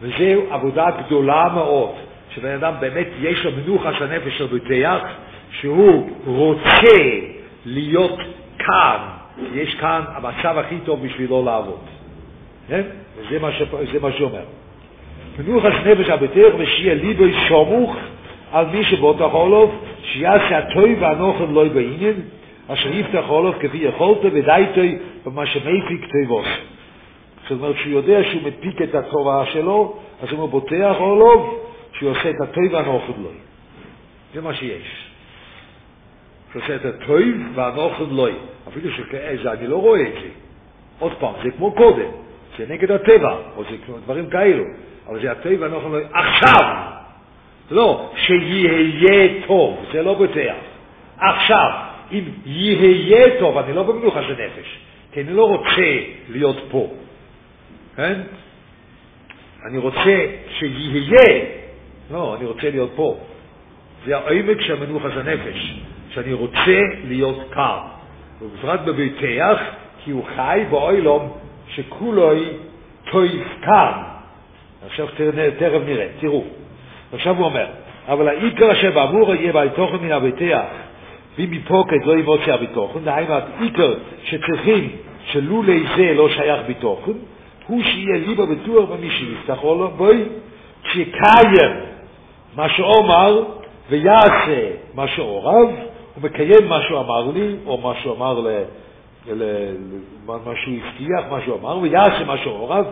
וזו 0.00 0.42
עבודה 0.50 0.86
גדולה 0.90 1.48
מאוד, 1.54 1.94
שבן 2.30 2.54
אדם 2.54 2.74
באמת 2.80 3.06
יש 3.20 3.44
לו 3.44 3.50
מנוחת 3.52 4.00
הנפש 4.00 4.38
של 4.38 4.46
ביטח, 4.46 5.00
שהוא 5.50 6.10
רוצה 6.26 6.96
להיות 7.66 8.18
כאן, 8.58 8.98
יש 9.54 9.74
כאן 9.74 10.02
המצב 10.06 10.58
הכי 10.58 10.78
טוב 10.84 11.06
בשבילו 11.06 11.44
לעבוד. 11.44 11.80
כן? 12.68 12.82
וזה 13.16 13.38
מה, 13.38 13.52
ש... 13.52 13.62
מה 14.00 14.12
שאומר. 14.12 14.44
מנוחס 15.46 15.72
נפש 15.86 16.08
הביטח 16.08 16.54
ושיהיה 16.58 16.94
ליבוי 16.94 17.34
סמוך 17.48 17.96
על 18.52 18.66
מי 18.66 18.84
שבוטח 18.84 19.28
עולוב, 19.32 19.84
שיעשה 20.02 20.58
הטוי 20.58 20.94
והנוחם 21.00 21.54
לא 21.54 21.68
בעניין, 21.68 22.14
אשר 22.68 22.94
יפתח 22.94 23.24
עולוב 23.28 23.54
כפי 23.60 23.76
יכולת 23.76 24.18
ודייתוי 24.22 24.98
במה 25.26 25.46
שמפיק 25.46 26.06
טבעוס. 26.12 26.46
זאת 27.42 27.50
אומרת, 27.50 27.76
שהוא 27.76 27.92
יודע 27.92 28.24
שהוא 28.24 28.42
מפיק 28.42 28.82
את 28.82 28.94
התורה 28.94 29.46
שלו, 29.46 29.96
אז 30.22 30.32
הוא 30.32 30.48
בוטח 30.48 30.94
עולוב, 30.98 31.58
שהוא 31.92 32.10
עושה 32.10 32.30
את 32.30 32.40
הטוי 32.40 32.68
והנוחם 32.68 33.12
לא. 33.22 33.30
זה 34.34 34.40
מה 34.40 34.54
שיש. 34.54 35.10
שעושה 36.52 36.76
את 36.76 36.84
הטויב 36.84 37.36
והנוכן 37.54 38.04
לוי. 38.10 38.32
אפילו 38.68 38.90
שזה, 38.90 39.52
אני 39.52 39.66
לא 39.66 39.76
רואה 39.76 40.00
את 40.00 40.12
זה. 40.22 40.28
עוד 40.98 41.12
פעם, 41.18 41.32
זה 41.44 41.50
כמו 41.50 41.72
קודם, 41.72 42.10
זה 42.58 42.64
נגד 42.68 42.90
הטבע, 42.90 43.36
או 43.56 43.62
זה 43.64 43.76
דברים 44.04 44.30
כאלו, 44.30 44.64
אבל 45.10 45.20
זה 45.20 45.32
הטבע 45.32 45.56
והנוכן 45.60 45.88
לוי. 45.88 46.02
עכשיו! 46.12 46.74
לא, 47.70 48.10
שיהיה 48.16 49.46
טוב, 49.46 49.86
זה 49.92 50.02
לא 50.02 50.14
בטח. 50.14 50.54
עכשיו, 51.18 51.70
אם 52.12 52.24
יהיה 52.46 53.38
טוב, 53.38 53.58
אני 53.58 53.72
לא 53.72 53.82
במנוחה 53.82 54.22
של 54.22 54.32
נפש, 54.32 54.78
כי 55.12 55.20
אני 55.20 55.32
לא 55.32 55.48
רוצה 55.48 55.98
להיות 56.28 56.56
פה, 56.70 56.90
כן? 57.96 58.20
אני 59.66 59.78
רוצה 59.78 60.26
שיהיה, 60.48 61.44
לא, 62.10 62.36
אני 62.36 62.46
רוצה 62.46 62.70
להיות 62.70 62.90
פה. 62.96 63.18
זה 64.04 64.16
העמק 64.16 64.60
של 64.60 64.82
המנוחה 64.82 65.10
של 65.10 65.22
נפש, 65.22 65.80
שאני 66.10 66.32
רוצה 66.32 66.80
להיות 67.04 67.38
כאן. 67.52 67.78
ובפרט 68.42 68.80
בביתח, 68.80 69.60
כי 70.04 70.10
הוא 70.10 70.24
חי 70.36 70.64
באוילום 70.70 71.38
שכולוי 71.68 72.48
טויב 73.10 73.48
כאן. 73.62 74.09
עכשיו 74.86 75.06
תכף 75.58 75.80
נראה, 75.86 76.06
תראו. 76.20 76.44
עכשיו 77.12 77.36
הוא 77.36 77.44
אומר, 77.44 77.66
אבל 78.08 78.28
העיקר 78.28 78.72
אשר 78.72 78.90
באמור 78.90 79.34
יהיה 79.34 79.52
בעל 79.52 79.68
תוכן 79.68 79.96
מן 79.96 80.12
הביתח, 80.12 80.62
ומפוקד 81.38 82.04
לא 82.04 82.18
ימוצא 82.18 82.50
הביטוחן, 82.50 83.00
דהיינו 83.04 83.34
העיקר 83.34 83.94
שצריכים 84.24 84.90
שלולי 85.26 85.84
זה 85.96 86.14
לא 86.14 86.28
שייך 86.28 86.60
ביטוחן, 86.66 87.12
הוא 87.66 87.82
שיהיה 87.82 88.18
ליבה 88.26 88.46
בטוח 88.46 88.90
במי 88.90 89.10
שיפתח 89.10 89.62
לו 89.62 89.90
בוי, 89.96 90.24
שקיים 90.92 91.72
מה 92.56 92.68
שאומר 92.68 93.44
ויעשה 93.88 94.70
מה 94.94 95.08
שאורב, 95.08 95.68
הוא 96.14 96.22
מקיים 96.22 96.68
מה 96.68 96.82
שהוא 96.82 97.00
אמר 97.00 97.30
לי, 97.34 97.54
או 97.66 97.78
מה 97.78 97.92
שהוא 98.02 98.16
אמר. 98.16 98.48
מה 99.26 100.52
שהוא 100.64 100.74
הבטיח, 100.76 101.24
מה 101.30 101.40
שהוא 101.44 101.58
אמר, 101.60 101.78
ויעשה 101.78 102.24
מה 102.24 102.38
שאורב, 102.38 102.86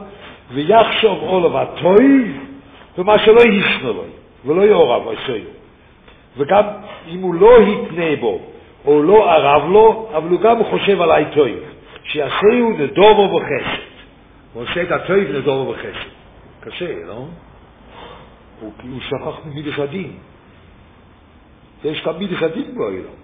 ויחשוב 0.51 1.19
עולו 1.19 1.59
הטויב, 1.59 2.37
ומה 2.99 3.19
שלא 3.19 3.41
ישנו 3.41 3.93
לו, 3.93 4.05
ולא 4.45 4.63
יעורב, 4.63 5.09
עשוי. 5.09 5.43
וגם 6.37 6.65
אם 7.09 7.21
הוא 7.21 7.35
לא 7.35 7.59
התנה 7.59 8.17
בו, 8.21 8.41
או 8.85 9.03
לא 9.03 9.33
ערב 9.33 9.71
לו, 9.71 10.09
אבל 10.15 10.29
הוא 10.29 10.41
גם 10.41 10.65
חושב 10.65 11.01
על 11.01 11.11
הטויב, 11.11 11.59
שיעשהו 12.05 12.71
נדובו 12.79 13.39
בחסד. 13.39 13.83
הוא 14.55 14.63
עושה 14.63 14.83
את 14.83 14.91
הטויב 14.91 15.37
נדובו 15.37 15.73
בחסד. 15.73 16.09
קשה, 16.61 16.95
לא? 17.07 17.13
הוא, 18.61 18.73
הוא 18.83 19.01
שכח 19.01 19.47
ממידס 19.47 19.79
הדין. 19.79 20.13
יש 21.85 22.05
גם 22.05 22.19
מידס 22.19 22.43
הדין 22.43 22.75
באוילום. 22.75 23.15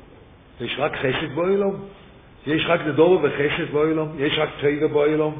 יש 0.61 0.77
רק 0.79 0.97
חסד 0.97 1.35
באוילום. 1.35 1.75
יש 2.47 2.67
רק 2.67 2.81
נדובו 2.87 3.19
וחסד 3.23 3.73
באוילום. 3.73 4.17
יש 4.19 4.39
רק 4.39 4.49
טויב 4.61 4.85
באוילום. 4.85 5.39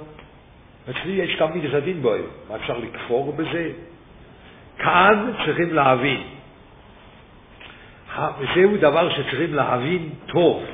אצלי 0.91 1.13
יש 1.13 1.37
גם 1.37 1.53
מידס 1.53 1.75
הדין 1.75 2.03
באוילום. 2.03 2.31
מה 2.51 2.57
אפשר 2.57 2.79
לכפור 2.79 3.33
בזה? 3.33 3.71
כאן 4.79 5.33
צריכים 5.45 5.75
להבין. 5.75 6.23
זהו 8.55 8.77
דבר 8.77 9.11
שצריכים 9.11 9.55
להבין 9.55 10.09
טוב. 10.27 10.65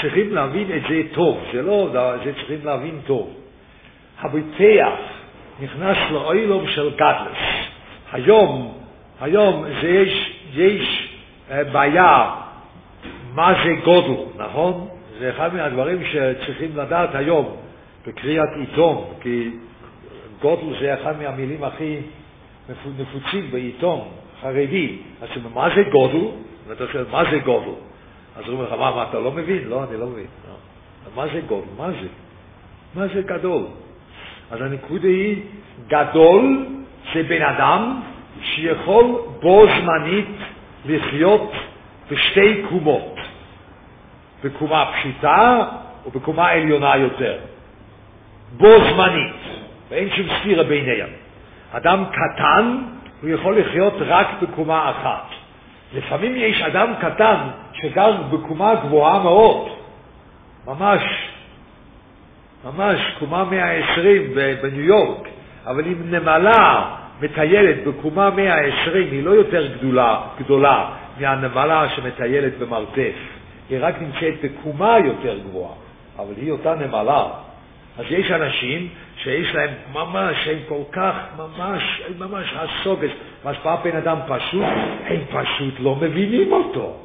צריכים 0.00 0.34
להבין 0.34 0.76
את 0.76 0.82
זה 0.88 1.02
טוב, 1.14 1.40
זה 1.52 1.62
לא, 1.62 1.88
זה 2.24 2.32
צריכים 2.34 2.58
להבין 2.64 3.00
טוב. 3.06 3.34
הביטח 4.20 4.92
נכנס 5.60 5.96
לאוילום 6.10 6.68
של 6.68 6.90
גדלס. 6.94 7.38
היום, 8.12 8.78
היום 9.20 9.64
זה 9.80 9.88
יש, 9.88 10.32
יש 10.54 11.14
בעיה 11.72 12.30
מה 13.34 13.54
זה 13.64 13.70
גודל, 13.84 14.22
נכון? 14.36 14.88
זה 15.18 15.30
אחד 15.30 15.54
מהדברים 15.54 16.04
שצריכים 16.04 16.76
לדעת 16.76 17.14
היום 17.14 17.56
בקריאת 18.06 18.48
עיתון, 18.56 19.04
כי 19.20 19.50
גודל 20.40 20.80
זה 20.80 20.94
אחד 20.94 21.22
מהמילים 21.22 21.64
הכי 21.64 21.96
נפוצים 22.98 23.50
בעיתון 23.50 24.08
חרדי. 24.40 24.96
אז 25.22 25.28
מה 25.54 25.68
זה 25.76 25.82
גודל? 25.82 26.26
ואתה 26.68 26.84
שואל, 26.92 27.04
מה 27.10 27.30
זה 27.30 27.38
גודל? 27.38 27.70
אז 28.36 28.48
אומרים 28.48 28.66
לך, 28.66 28.72
מה, 28.72 28.90
מה, 28.96 29.06
אתה 29.10 29.18
לא 29.18 29.32
מבין? 29.32 29.68
לא, 29.68 29.84
אני 29.84 30.00
לא 30.00 30.06
מבין. 30.06 30.26
לא. 30.48 30.54
מה 31.14 31.28
זה 31.32 31.40
גודל? 31.48 31.66
מה 31.76 31.90
זה? 31.90 32.08
מה 32.94 33.08
זה 33.14 33.22
גדול? 33.22 33.62
אז 34.50 34.60
הנקודה 34.60 35.08
היא, 35.08 35.42
גדול 35.88 36.66
זה 37.14 37.22
בן 37.22 37.42
אדם 37.42 38.00
שיכול 38.42 39.20
בו 39.40 39.66
זמנית 39.66 40.28
לחיות 40.86 41.52
בשתי 42.10 42.62
קומות, 42.68 43.17
בקומה 44.44 44.84
פשיטה 44.92 45.64
ובקומה 46.06 46.48
עליונה 46.48 46.96
יותר. 46.96 47.38
בו 48.56 48.68
זמנית, 48.90 49.36
ואין 49.90 50.10
שום 50.10 50.26
סתירה 50.40 50.64
ביניהם. 50.64 51.08
אדם 51.72 52.04
קטן, 52.12 52.78
הוא 53.22 53.30
יכול 53.30 53.58
לחיות 53.58 53.94
רק 54.00 54.26
בקומה 54.42 54.90
אחת. 54.90 55.24
לפעמים 55.94 56.32
יש 56.36 56.62
אדם 56.62 56.92
קטן 57.00 57.36
שגר 57.72 58.12
בקומה 58.12 58.74
גבוהה 58.74 59.22
מאוד, 59.22 59.68
ממש, 60.66 61.02
ממש 62.64 63.00
קומה 63.18 63.44
120 63.44 64.34
בניו 64.62 64.80
יורק, 64.80 65.28
אבל 65.66 65.84
אם 65.84 66.14
נמלה 66.14 66.94
מטיילת 67.20 67.84
בקומה 67.86 68.30
120 68.30 69.08
היא 69.10 69.24
לא 69.24 69.30
יותר 69.30 69.76
גדולה, 69.76 70.20
גדולה 70.40 70.90
מהנמלה 71.20 71.88
שמטיילת 71.88 72.58
במרתף, 72.58 73.37
היא 73.70 73.78
רק 73.80 73.94
נמצאת 74.02 74.34
בקומה 74.44 74.98
יותר 75.04 75.38
גבוהה, 75.38 75.72
אבל 76.18 76.34
היא 76.36 76.52
אותה 76.52 76.74
נמלה. 76.74 77.26
אז 77.98 78.04
יש 78.10 78.30
אנשים 78.30 78.88
שיש 79.16 79.54
להם 79.54 79.70
ממש, 79.92 80.48
הם 80.48 80.58
כל 80.68 80.82
כך, 80.92 81.14
ממש, 81.38 82.02
ממש 82.18 82.54
הסוגס. 82.56 83.10
והשפעה 83.44 83.76
בן 83.76 83.96
אדם 83.96 84.18
פשוט, 84.28 84.64
הם 85.06 85.20
פשוט 85.30 85.74
לא 85.80 85.94
מבינים 85.94 86.52
אותו. 86.52 86.96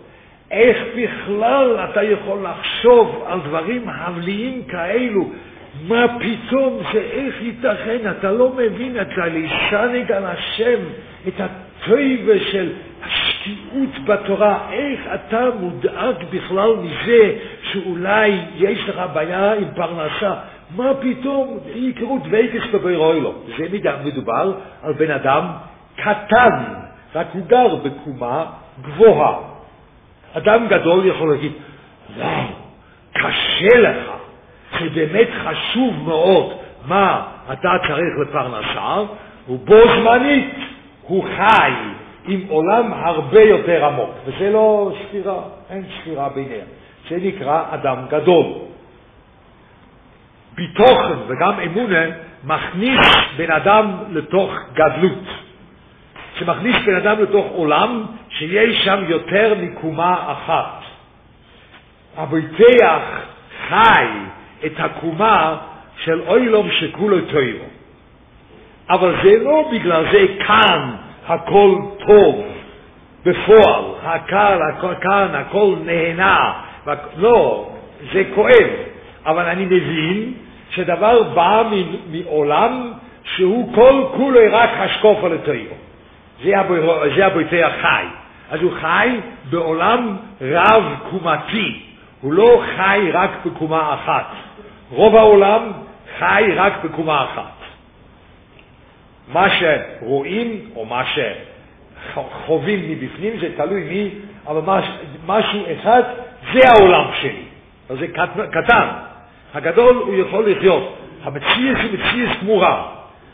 איך 0.51 0.77
בכלל 0.95 1.79
אתה 1.91 2.03
יכול 2.03 2.39
לחשוב 2.43 3.23
על 3.27 3.39
דברים 3.39 3.89
הבליים 3.89 4.63
כאלו? 4.63 5.29
מה 5.87 6.05
פתאום 6.19 6.79
זה, 6.93 6.99
איך 6.99 7.41
ייתכן? 7.41 8.11
אתה 8.19 8.31
לא 8.31 8.49
מבין, 8.57 9.01
אתה 9.01 9.25
לישנג 9.25 10.11
על 10.11 10.25
השם, 10.25 10.79
את 11.27 11.33
הטבע 11.39 12.33
של 12.51 12.71
השקיעות 13.43 14.05
בתורה. 14.05 14.57
איך 14.71 14.99
אתה 15.13 15.45
מודאג 15.59 16.15
בכלל 16.31 16.75
מזה 16.75 17.35
שאולי 17.61 18.39
יש 18.55 18.89
לך 18.89 19.01
בעיה 19.13 19.53
עם 19.53 19.67
פרנסה? 19.75 20.33
מה 20.75 20.91
פתאום 21.01 21.57
יקראו 21.75 22.19
דוויקס 22.23 22.67
בבירוי 22.73 23.21
לו? 23.21 23.33
זה 23.57 23.65
מדובר 24.05 24.53
על 24.83 24.93
בן 24.93 25.11
אדם 25.11 25.47
קטן, 25.95 26.63
רק 27.15 27.27
הוא 27.33 27.45
גר 27.47 27.75
בקומה 27.75 28.45
גבוהה. 28.81 29.35
אדם 30.33 30.67
גדול 30.67 31.05
יכול 31.05 31.31
להגיד, 31.31 31.51
וואו, 32.17 32.43
קשה 33.13 33.79
לך, 33.79 34.11
זה 34.79 34.89
באמת 34.95 35.27
חשוב 35.43 35.93
מאוד 36.03 36.53
מה 36.85 37.23
אתה 37.53 37.69
צריך 37.87 38.29
לפרנסה, 38.29 38.97
ובו 39.49 39.75
זמנית 39.95 40.55
הוא 41.01 41.25
חי 41.37 41.71
עם 42.25 42.41
עולם 42.47 42.93
הרבה 42.93 43.41
יותר 43.41 43.85
עמוק, 43.85 44.09
וזה 44.25 44.49
לא 44.49 44.91
סתירה, 45.07 45.41
אין 45.69 45.83
סתירה 46.01 46.29
ביניהם. 46.29 46.67
זה 47.09 47.17
נקרא 47.21 47.63
אדם 47.69 47.97
גדול. 48.09 48.45
ביטוחן 50.55 51.17
וגם 51.27 51.59
אמונה 51.59 52.05
מכניס 52.43 53.07
בן 53.37 53.51
אדם 53.51 53.91
לתוך 54.09 54.51
גדלות. 54.73 55.23
שמכניס 56.39 56.75
בן 56.85 56.95
אדם 56.95 57.23
לתוך 57.23 57.45
עולם 57.51 58.05
שיש 58.29 58.83
שם 58.83 59.03
יותר 59.07 59.55
מקומה 59.61 60.31
אחת. 60.31 60.83
הביטח 62.17 63.01
חי 63.69 64.07
את 64.65 64.73
הקומה 64.77 65.57
של 65.97 66.21
אוילום 66.27 66.71
שכולו 66.71 67.17
טוירו. 67.31 67.65
אבל 68.89 69.15
זה 69.23 69.43
לא 69.43 69.69
בגלל 69.71 70.05
זה 70.11 70.25
כאן 70.47 70.95
הכל 71.27 71.75
טוב 72.07 72.43
בפועל, 73.25 73.83
הקל, 74.03 74.59
כאן 75.01 75.27
הכל 75.33 75.75
נהנה, 75.85 76.53
לא, 77.17 77.69
זה 78.13 78.23
כואב, 78.35 78.69
אבל 79.25 79.45
אני 79.45 79.65
מבין 79.65 80.33
שדבר 80.69 81.23
בא 81.23 81.63
מעולם 82.11 82.91
שהוא 83.23 83.75
כל 83.75 84.03
כולו 84.17 84.39
רק 84.51 84.69
השקוף 84.73 85.23
על 85.23 85.33
הטוירו. 85.33 85.75
זה 87.15 87.25
הביטי 87.25 87.63
החי. 87.63 88.05
אז 88.51 88.61
הוא 88.61 88.71
חי 88.81 89.09
בעולם 89.49 90.15
רב 90.41 90.83
קומתי, 91.09 91.81
הוא 92.21 92.33
לא 92.33 92.61
חי 92.75 93.09
רק 93.13 93.29
בקומה 93.45 93.93
אחת. 93.93 94.25
רוב 94.91 95.15
העולם 95.15 95.71
חי 96.19 96.51
רק 96.55 96.73
בקומה 96.83 97.23
אחת. 97.23 97.62
מה 99.27 99.47
שרואים, 99.49 100.69
או 100.75 100.85
מה 100.85 101.03
שחווים 102.13 102.91
מבפנים, 102.91 103.39
זה 103.39 103.49
תלוי 103.57 103.83
מי, 103.83 104.09
אבל 104.47 104.81
משהו 105.25 105.59
אחד 105.73 106.01
זה 106.53 106.59
העולם 106.69 107.09
שלי. 107.21 107.43
אז 107.89 107.97
זה 107.97 108.07
קטן. 108.51 108.87
הגדול 109.53 109.95
הוא 109.95 110.15
יכול 110.15 110.49
לחיות. 110.49 110.97
המציאס 111.23 111.77
היא 111.77 111.93
מציאס 111.93 112.37
תמורה. 112.39 112.89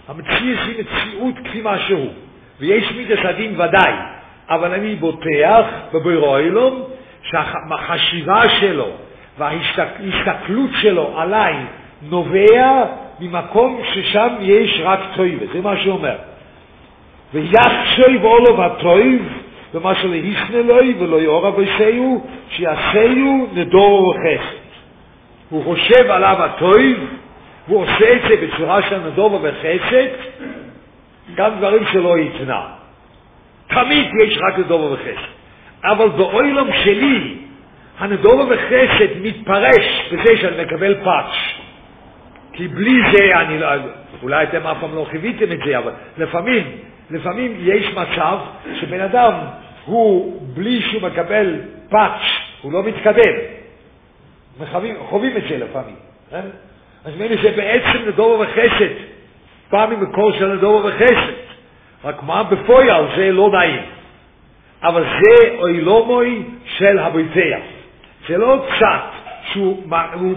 המציאס 0.07 0.59
היא 0.67 0.83
מציאות 0.83 1.35
כפי 1.45 1.61
מה 1.61 1.79
שהוא. 1.79 2.09
ויש 2.59 2.91
מידס 2.91 3.19
הדין 3.23 3.61
ודאי, 3.61 3.93
אבל 4.49 4.73
אני 4.73 4.95
בוטח 4.95 5.65
בבירו 5.93 6.37
אילום 6.37 6.83
שהחשיבה 7.23 8.49
שלו 8.49 8.87
וההסתכלות 9.37 10.69
שלו 10.81 11.19
עליי 11.19 11.55
נובע 12.01 12.85
ממקום 13.21 13.81
ששם 13.93 14.29
יש 14.41 14.81
רק 14.83 14.99
טויבה, 15.15 15.45
זה 15.53 15.61
מה 15.61 15.77
שאומר. 15.77 16.15
ויחשב 17.33 18.23
אולו 18.23 18.63
הטויב, 18.63 19.21
ומה 19.73 19.95
שלהיסנה 19.95 20.61
לוי 20.61 20.95
ולא 20.99 21.21
יאורה 21.21 21.51
בישהו, 21.51 22.27
שיעשהו 22.49 23.47
נדור 23.53 24.07
וחסד. 24.07 24.59
הוא 25.49 25.63
חושב 25.63 26.09
עליו 26.09 26.35
הטויב, 26.39 26.97
הוא 27.67 27.81
עושה 27.81 28.13
את 28.13 28.21
זה 28.29 28.47
בצורה 28.47 28.81
של 28.89 28.99
נדור 29.07 29.39
וחסד, 29.43 30.07
גם 31.35 31.51
דברים 31.57 31.83
שלא 31.91 32.17
יתנע. 32.19 32.61
תמיד 33.67 34.07
יש 34.23 34.37
רק 34.37 34.59
נדור 34.59 34.91
וחסד. 34.91 35.29
אבל 35.83 36.09
באוילום 36.09 36.67
שלי, 36.83 37.35
הנדור 37.99 38.45
וחסד 38.49 39.21
מתפרש 39.21 40.11
בזה 40.11 40.37
שאני 40.41 40.63
מקבל 40.63 40.95
פאץ'. 41.03 41.68
כי 42.59 42.67
בלי 42.67 43.01
זה 43.11 43.39
אני 43.39 43.59
לא, 43.59 43.67
אולי 44.23 44.43
אתם 44.43 44.67
אף 44.67 44.77
פעם 44.79 44.95
לא 44.95 45.07
חוויתם 45.11 45.51
את 45.51 45.59
זה, 45.65 45.77
אבל 45.77 45.91
לפעמים, 46.17 46.63
לפעמים 47.11 47.57
יש 47.59 47.93
מצב 47.93 48.37
שבן 48.79 49.01
אדם 49.01 49.33
הוא, 49.85 50.41
בלי 50.53 50.81
שהוא 50.81 51.01
מקבל 51.01 51.55
פאץ', 51.89 52.21
הוא 52.61 52.73
לא 52.73 52.83
מתקדם. 52.83 53.33
מחווים, 54.59 54.95
חווים 55.09 55.37
את 55.37 55.43
זה 55.49 55.57
לפעמים. 55.57 55.95
אה? 56.33 56.39
אז 57.05 57.13
מילא 57.17 57.41
זה 57.41 57.51
בעצם 57.51 58.07
נדור 58.07 58.39
וחסד, 58.39 58.93
פעמים 59.69 60.01
מקור 60.01 60.31
של 60.31 60.53
נדור 60.53 60.85
וחסד. 60.85 61.33
רק 62.03 62.23
מה 62.23 62.43
בפויל 62.43 63.03
זה 63.15 63.31
לא 63.31 63.49
נעים. 63.51 63.81
אבל 64.83 65.03
זה 65.03 65.55
אוילומוי 65.59 66.43
של 66.65 66.99
הביתח. 66.99 67.59
זה 68.27 68.37
לא 68.37 68.65
קצת 68.69 69.18
שהוא 69.51 69.83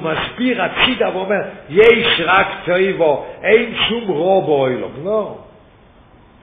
מסביר 0.00 0.62
הצידה 0.62 1.16
ואומר, 1.16 1.40
יש 1.70 2.20
רק 2.24 2.46
טריבו, 2.64 3.26
אין 3.42 3.74
שום 3.88 4.04
רו 4.08 4.42
באוילום. 4.42 4.92
לא. 5.04 5.38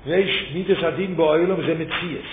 יש 0.06 0.52
מידס 0.54 0.84
הדין 0.84 1.18
באוילום, 1.18 1.62
זה 1.62 1.74
מציאס. 1.74 2.30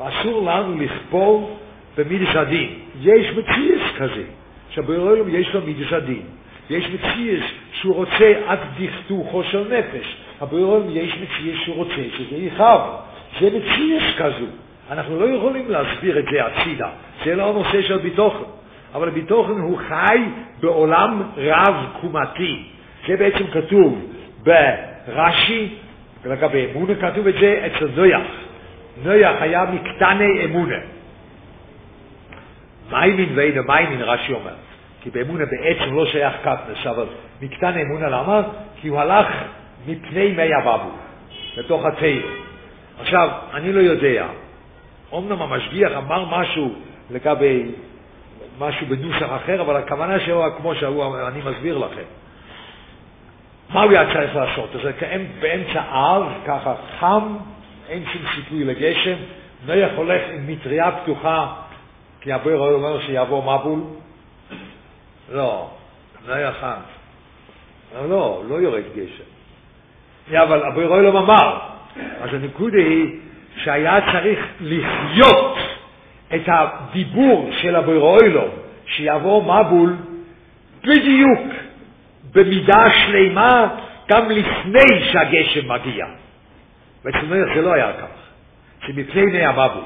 ואסור 0.00 0.50
לנו 0.50 0.80
לכפור 0.80 1.58
במידס 1.96 2.36
הדין. 2.36 2.74
יש 3.00 3.26
מציאס 3.30 3.96
כזה, 3.96 4.22
שבאוילום 4.70 5.28
יש 5.28 5.54
לו 5.54 5.60
מידס 5.60 5.92
הדין. 5.92 6.22
יש 6.70 6.84
מציאס 6.88 7.44
שהוא 7.72 7.94
רוצה 7.94 8.32
עד 8.46 8.58
דכתוכו 8.78 9.44
של 9.44 9.64
נפש. 9.78 10.16
הבאוילום 10.40 10.88
יש 10.90 11.14
מציאס 11.14 11.58
שהוא 11.64 11.76
רוצה 11.76 12.02
שזה 12.16 12.36
יכאב. 12.36 12.80
זה 13.40 13.46
מציאס 13.46 14.02
כזו. 14.18 14.46
אנחנו 14.90 15.20
לא 15.20 15.36
יכולים 15.36 15.70
להסביר 15.70 16.18
את 16.18 16.24
זה 16.32 16.46
הצידה. 16.46 16.88
זה 17.24 17.34
לא 17.34 17.50
הנושא 17.50 17.82
של 17.82 17.98
ביטוחן. 17.98 18.59
אבל 18.94 19.10
ביטוחן 19.10 19.52
הוא 19.52 19.78
חי 19.88 20.18
בעולם 20.60 21.22
רב-קומתי. 21.36 22.62
זה 23.08 23.16
בעצם 23.16 23.46
כתוב 23.46 24.12
ברש"י, 24.42 25.68
לגבי 26.24 26.66
אמונה 26.74 26.94
כתוב 26.94 27.26
את 27.26 27.34
זה 27.40 27.66
אצל 27.66 27.88
נויח. 27.96 28.22
נויח 29.02 29.36
היה 29.40 29.64
מקטני 29.64 30.44
אמונה. 30.44 30.76
מיימין 32.90 33.28
ואינו 33.34 33.62
מיימין, 33.64 34.02
רש"י 34.02 34.32
אומר. 34.32 34.54
כי 35.02 35.10
באמונה 35.10 35.44
בעצם 35.44 35.94
לא 35.94 36.06
שייך 36.06 36.34
קטנס, 36.40 36.86
אבל 36.86 37.06
מקטני 37.42 37.82
אמונה 37.82 38.08
למה? 38.08 38.42
כי 38.80 38.88
הוא 38.88 39.00
הלך 39.00 39.26
מפני 39.86 40.32
מי 40.32 40.54
הבבו, 40.54 40.90
בתוך 41.58 41.84
התיר. 41.84 42.26
עכשיו, 43.00 43.28
אני 43.54 43.72
לא 43.72 43.80
יודע, 43.80 44.26
אמנם 45.14 45.42
המשגיח 45.42 45.92
אמר 45.96 46.40
משהו 46.40 46.74
לגבי 47.10 47.66
משהו 48.58 48.86
בנוסח 48.86 49.28
אחר, 49.36 49.60
אבל 49.60 49.76
הכוונה 49.76 50.20
שלו, 50.20 50.44
כמו 50.56 50.74
שאני 50.74 51.40
מסביר 51.44 51.78
לכם. 51.78 52.02
מה 53.70 53.82
הוא 53.82 53.90
היה 53.90 54.12
צריך 54.14 54.36
לעשות? 54.36 54.76
אז 54.76 54.80
באמצע 55.40 55.82
אב, 55.90 56.22
ככה 56.46 56.74
חם, 57.00 57.36
אין 57.88 58.04
שום 58.12 58.22
סיכוי 58.34 58.64
לגשם, 58.64 59.16
נויח 59.66 59.90
הולך 59.96 60.22
עם 60.34 60.46
מטריה 60.46 60.90
פתוחה, 60.90 61.52
כי 62.20 62.32
הבויר 62.32 62.58
אומר 62.58 63.00
שיבוא 63.00 63.42
מבול. 63.42 63.80
לא, 65.32 65.70
נויח 66.26 66.54
חם. 66.60 66.80
לא, 68.08 68.42
לא 68.48 68.54
יורד 68.54 68.82
גשם. 68.96 69.30
אבל 70.38 70.62
הבויר 70.62 70.88
לא 70.88 71.18
אמר. 71.18 71.58
אז 72.20 72.34
הנקודה 72.34 72.78
היא 72.78 73.20
שהיה 73.56 74.12
צריך 74.12 74.46
לחיות 74.60 75.56
את 76.34 76.42
הדיבור 76.46 77.50
של 77.52 77.76
הבוירוילו, 77.76 78.44
שיבוא 78.86 79.42
מבול 79.42 79.96
בדיוק 80.82 81.40
במידה 82.32 82.84
שלמה 83.06 83.68
גם 84.08 84.30
לפני 84.30 85.04
שהגשם 85.12 85.68
מגיע. 85.68 86.06
ואצל 87.04 87.26
זה 87.54 87.62
לא 87.62 87.74
היה 87.74 87.92
כך, 87.92 88.86
שמפני 88.86 89.20
עיני 89.20 89.44
המבול. 89.44 89.84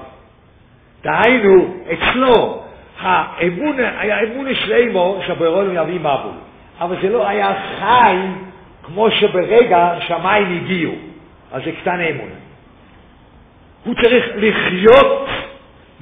דהיינו, 1.02 1.74
אצלו 1.92 2.62
האמון, 3.00 3.76
היה 3.98 4.20
אמון 4.20 4.54
שלמו 4.54 5.20
שהבוירוילו 5.26 5.72
יביא 5.72 6.00
מבול. 6.00 6.34
אבל 6.80 6.96
זה 7.02 7.08
לא 7.08 7.28
היה 7.28 7.54
חי 7.78 8.16
כמו 8.82 9.10
שברגע 9.10 9.94
שמיים 10.06 10.56
הגיעו. 10.56 10.92
אז 11.52 11.62
זה 11.64 11.72
קטן 11.80 12.00
אמון. 12.00 12.30
הוא 13.84 13.94
צריך 14.02 14.24
לחיות 14.36 15.28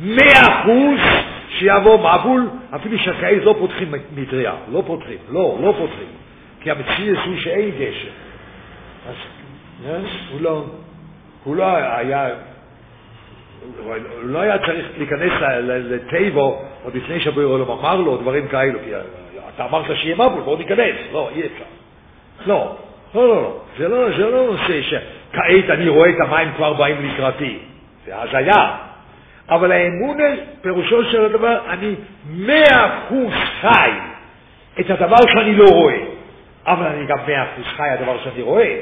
מאה 0.02 0.62
אחוז 0.62 1.00
שיבוא 1.48 1.98
מבול, 1.98 2.48
אפילו 2.76 2.98
שהקיץ 2.98 3.42
לא 3.42 3.54
פותחים 3.58 3.94
מטריה, 4.16 4.54
לא 4.72 4.82
פותחים, 4.86 5.18
לא, 5.28 5.58
לא 5.62 5.74
פותחים, 5.78 6.08
כי 6.60 6.70
המציאות 6.70 7.18
הוא 7.26 7.36
שאין 7.36 7.70
גשם. 7.70 8.08
אז 9.08 10.04
הוא 10.32 10.40
לא, 10.40 10.64
הוא 11.44 11.56
לא 11.56 11.64
היה, 11.76 12.28
הוא 13.84 13.94
לא 14.22 14.38
היה 14.38 14.58
צריך 14.58 14.86
להיכנס 14.98 15.32
לטייבו 15.66 16.62
עוד 16.84 16.94
לפני 16.96 17.20
שהבורא 17.20 17.44
עולם 17.44 17.70
אמר 17.70 17.96
לו 17.96 18.16
דברים 18.16 18.48
כאלו, 18.48 18.78
כי 18.84 18.90
אתה 19.54 19.64
אמרת 19.64 19.96
שיהיה 19.96 20.14
מבול, 20.14 20.42
בוא 20.44 20.58
ניכנס, 20.58 20.96
לא, 21.12 21.30
אי 21.34 21.40
אפשר. 21.40 21.64
לא, 22.46 22.76
לא, 23.14 23.28
לא, 23.28 23.42
לא, 23.42 23.60
זה 23.78 23.88
לא, 23.88 24.16
זה 24.16 24.30
לא 24.30 24.46
נושא 24.46 24.82
שכעת 24.82 25.70
אני 25.70 25.88
רואה 25.88 26.10
את 26.10 26.20
המים 26.20 26.48
כבר 26.56 26.72
באים 26.72 26.96
לקראתי, 27.08 27.58
זה 28.06 28.20
הזיה. 28.20 28.91
אבל 29.48 29.72
האמונה, 29.72 30.24
פירושו 30.60 31.04
של 31.04 31.24
הדבר, 31.24 31.58
אני 31.70 31.94
מאה 32.30 32.98
אחוז 32.98 33.32
חי 33.60 33.90
את 34.80 34.90
הדבר 34.90 35.16
שאני 35.32 35.54
לא 35.56 35.66
רואה, 35.72 35.98
אבל 36.66 36.86
אני 36.86 37.06
גם 37.06 37.18
מאה 37.26 37.42
אחוז 37.42 37.64
חי 37.64 37.88
הדבר 37.88 38.18
שאני 38.24 38.42
רואה. 38.42 38.80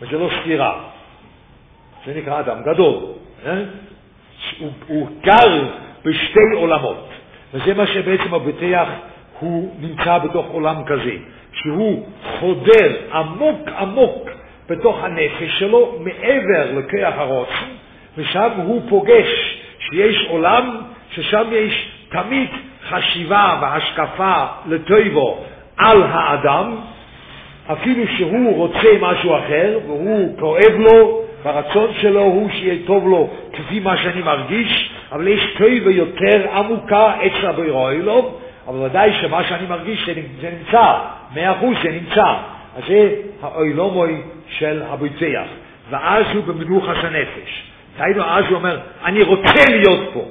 וזה 0.00 0.18
לא 0.18 0.30
סתירה. 0.40 0.80
זה 2.06 2.14
נקרא 2.14 2.40
אדם 2.40 2.62
גדול. 2.62 3.04
אה? 3.46 3.62
הוא, 4.58 4.70
הוא 4.86 5.08
גר 5.22 5.68
בשתי 6.04 6.40
עולמות, 6.54 7.08
וזה 7.54 7.74
מה 7.74 7.86
שבעצם 7.86 8.34
הבטח 8.34 8.88
הוא 9.40 9.74
נמצא 9.80 10.18
בתוך 10.18 10.46
עולם 10.46 10.84
כזה, 10.84 11.16
שהוא 11.52 12.06
חודר 12.40 12.96
עמוק 13.12 13.68
עמוק 13.68 14.28
בתוך 14.68 15.04
הנפש 15.04 15.58
שלו, 15.58 15.98
מעבר 16.00 16.72
לכוח 16.78 17.14
הרוצן, 17.16 17.70
ושם 18.18 18.50
הוא 18.56 18.82
פוגש 18.88 19.58
שיש 19.78 20.26
עולם 20.28 20.76
ששם 21.10 21.44
יש 21.52 21.88
תמיד 22.08 22.48
חשיבה 22.88 23.58
והשקפה 23.60 24.44
לטויבו 24.66 25.38
על 25.76 26.02
האדם, 26.02 26.76
אפילו 27.72 28.02
שהוא 28.16 28.56
רוצה 28.56 28.88
משהו 29.00 29.36
אחר 29.36 29.78
והוא 29.86 30.38
כואב 30.38 30.72
לו, 30.78 31.22
והרצון 31.42 31.90
שלו 32.00 32.20
הוא 32.22 32.50
שיהיה 32.50 32.86
טוב 32.86 33.08
לו 33.08 33.30
כפי 33.52 33.80
מה 33.80 33.96
שאני 33.96 34.22
מרגיש, 34.22 34.90
אבל 35.12 35.28
יש 35.28 35.54
טויבו 35.58 35.90
יותר 35.90 36.46
עמוקה 36.54 37.12
אצל 37.26 37.46
הבירוילוב, 37.46 38.40
אבל 38.68 38.78
ודאי 38.78 39.12
שמה 39.20 39.44
שאני 39.44 39.66
מרגיש 39.68 40.08
זה 40.42 40.50
נמצא, 40.50 40.98
מאה 41.34 41.52
אחוז 41.52 41.76
זה 41.82 41.90
נמצא. 41.90 42.34
אז 42.76 42.82
זה 42.88 43.14
האוילומוי 43.42 44.20
של 44.48 44.82
הביצח, 44.88 45.46
ואז 45.90 46.24
הוא 46.34 46.44
במנוחס 46.44 46.96
הנפש. 47.04 47.68
דהיינו, 47.98 48.24
אז 48.24 48.44
הוא 48.48 48.54
אומר, 48.54 48.80
אני 49.04 49.22
רוצה 49.22 49.70
להיות 49.70 50.10
פה, 50.12 50.24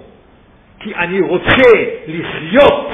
כי 0.79 0.95
אני 0.95 1.19
רוצה 1.19 1.71
לחיות 2.07 2.89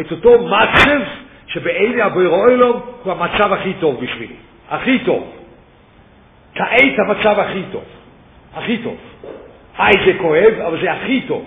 את 0.00 0.12
אותו 0.12 0.46
מצב 0.46 1.00
שבאלה 1.46 2.04
הבוירואלום 2.04 2.80
הוא 3.02 3.12
המצב 3.12 3.52
הכי 3.52 3.72
טוב 3.80 4.00
בשבילי, 4.00 4.34
הכי 4.70 4.98
טוב. 4.98 5.32
כעת 6.54 6.98
המצב 6.98 7.38
הכי 7.38 7.62
טוב, 7.72 7.84
הכי 8.54 8.78
טוב. 8.78 8.96
היי, 9.78 9.92
זה 10.06 10.18
כואב, 10.18 10.52
אבל 10.66 10.80
זה 10.80 10.92
הכי 10.92 11.20
טוב. 11.28 11.44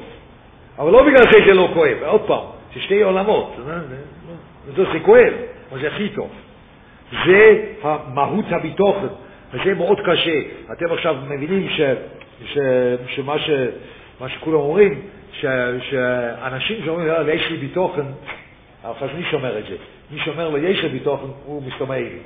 אבל 0.80 0.92
לא 0.92 1.04
בגלל 1.04 1.32
שזה 1.32 1.54
לא 1.54 1.70
כואב, 1.74 1.98
עוד 2.06 2.22
פעם, 2.22 2.44
זה 2.76 2.82
שתי 2.82 3.02
עולמות, 3.02 3.56
זה, 4.76 4.84
זה 4.94 5.00
כואב, 5.00 5.34
אבל 5.72 5.82
זה 5.82 5.88
הכי 5.88 6.10
טוב. 6.10 6.30
זה 7.26 7.63
המהות 7.84 8.46
הביטוחן, 8.50 9.08
וזה 9.54 9.74
מאוד 9.74 10.00
קשה. 10.06 10.40
אתם 10.72 10.86
עכשיו 10.94 11.16
מבינים 11.28 11.70
ש, 11.70 11.82
ש, 12.45 12.58
שמה 13.08 13.39
ש, 13.39 13.50
מה 14.19 14.30
שכולם 14.30 14.60
אומרים, 14.60 15.02
ש, 15.34 15.45
שאנשים 15.89 16.86
שאומרים, 16.86 17.08
יאללה, 17.08 17.34
יש 17.34 17.52
לי 17.52 17.58
ביטוחן, 17.58 18.06
אז 18.84 19.10
מי 19.17 19.23
שומר 19.32 19.60
את 19.60 19.63
זה? 19.69 19.76
מי 20.12 20.19
שאומר 20.19 20.50
לו 20.50 20.58
יש 20.58 20.84
לי 20.84 20.89
ביטוחן, 20.89 21.28
הוא 21.45 21.63
מסתומא 21.67 21.93
לי. 21.93 22.19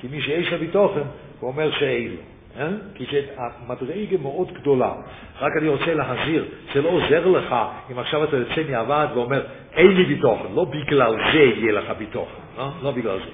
כי 0.00 0.06
מי 0.10 0.22
שיש 0.22 0.52
לו 0.52 0.58
ביטוחן, 0.58 1.00
הוא 1.40 1.50
אומר 1.50 1.70
שאין 1.78 2.10
לו. 2.10 2.34
אה? 2.60 2.68
כי 2.94 3.04
זה 3.12 3.20
מדרגה 3.68 4.16
מאוד 4.22 4.52
גדולה. 4.52 4.92
רק 5.40 5.52
אני 5.60 5.68
רוצה 5.68 5.94
להזהיר, 5.94 6.44
זה 6.74 6.82
לא 6.82 6.88
עוזר 6.88 7.26
לך 7.26 7.54
אם 7.92 7.98
עכשיו 7.98 8.24
אתה 8.24 8.36
יוצא 8.36 8.62
מהוועד 8.70 9.16
ואומר, 9.16 9.42
אין 9.72 9.88
לי 9.88 10.04
ביטוחן, 10.04 10.54
לא 10.54 10.64
בגלל 10.64 11.16
זה 11.32 11.38
יהיה 11.38 11.72
לך 11.72 11.90
ביטוחן, 11.98 12.40
לא, 12.58 12.68
לא 12.82 12.90
בגלל 12.90 13.18
זה. 13.18 13.30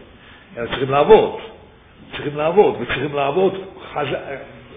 אלא 0.56 0.66
צריכים 0.66 0.90
לעבוד, 0.90 1.40
צריכים 2.10 2.36
לעבוד, 2.36 2.76
וצריכים 2.80 3.14
לעבוד 3.14 3.64
חז... 3.92 4.06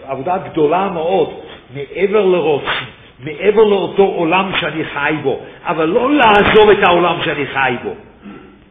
עבודה 0.07 0.37
גדולה 0.37 0.89
מאוד, 0.93 1.29
מעבר 1.75 2.25
לרוץ, 2.25 2.63
מעבר 3.19 3.63
לאותו 3.63 4.03
עולם 4.03 4.51
שאני 4.59 4.85
חי 4.85 5.13
בו, 5.23 5.39
אבל 5.63 5.85
לא 5.85 6.11
לעזוב 6.13 6.69
את 6.69 6.83
העולם 6.83 7.15
שאני 7.25 7.45
חי 7.47 7.75
בו. 7.83 7.93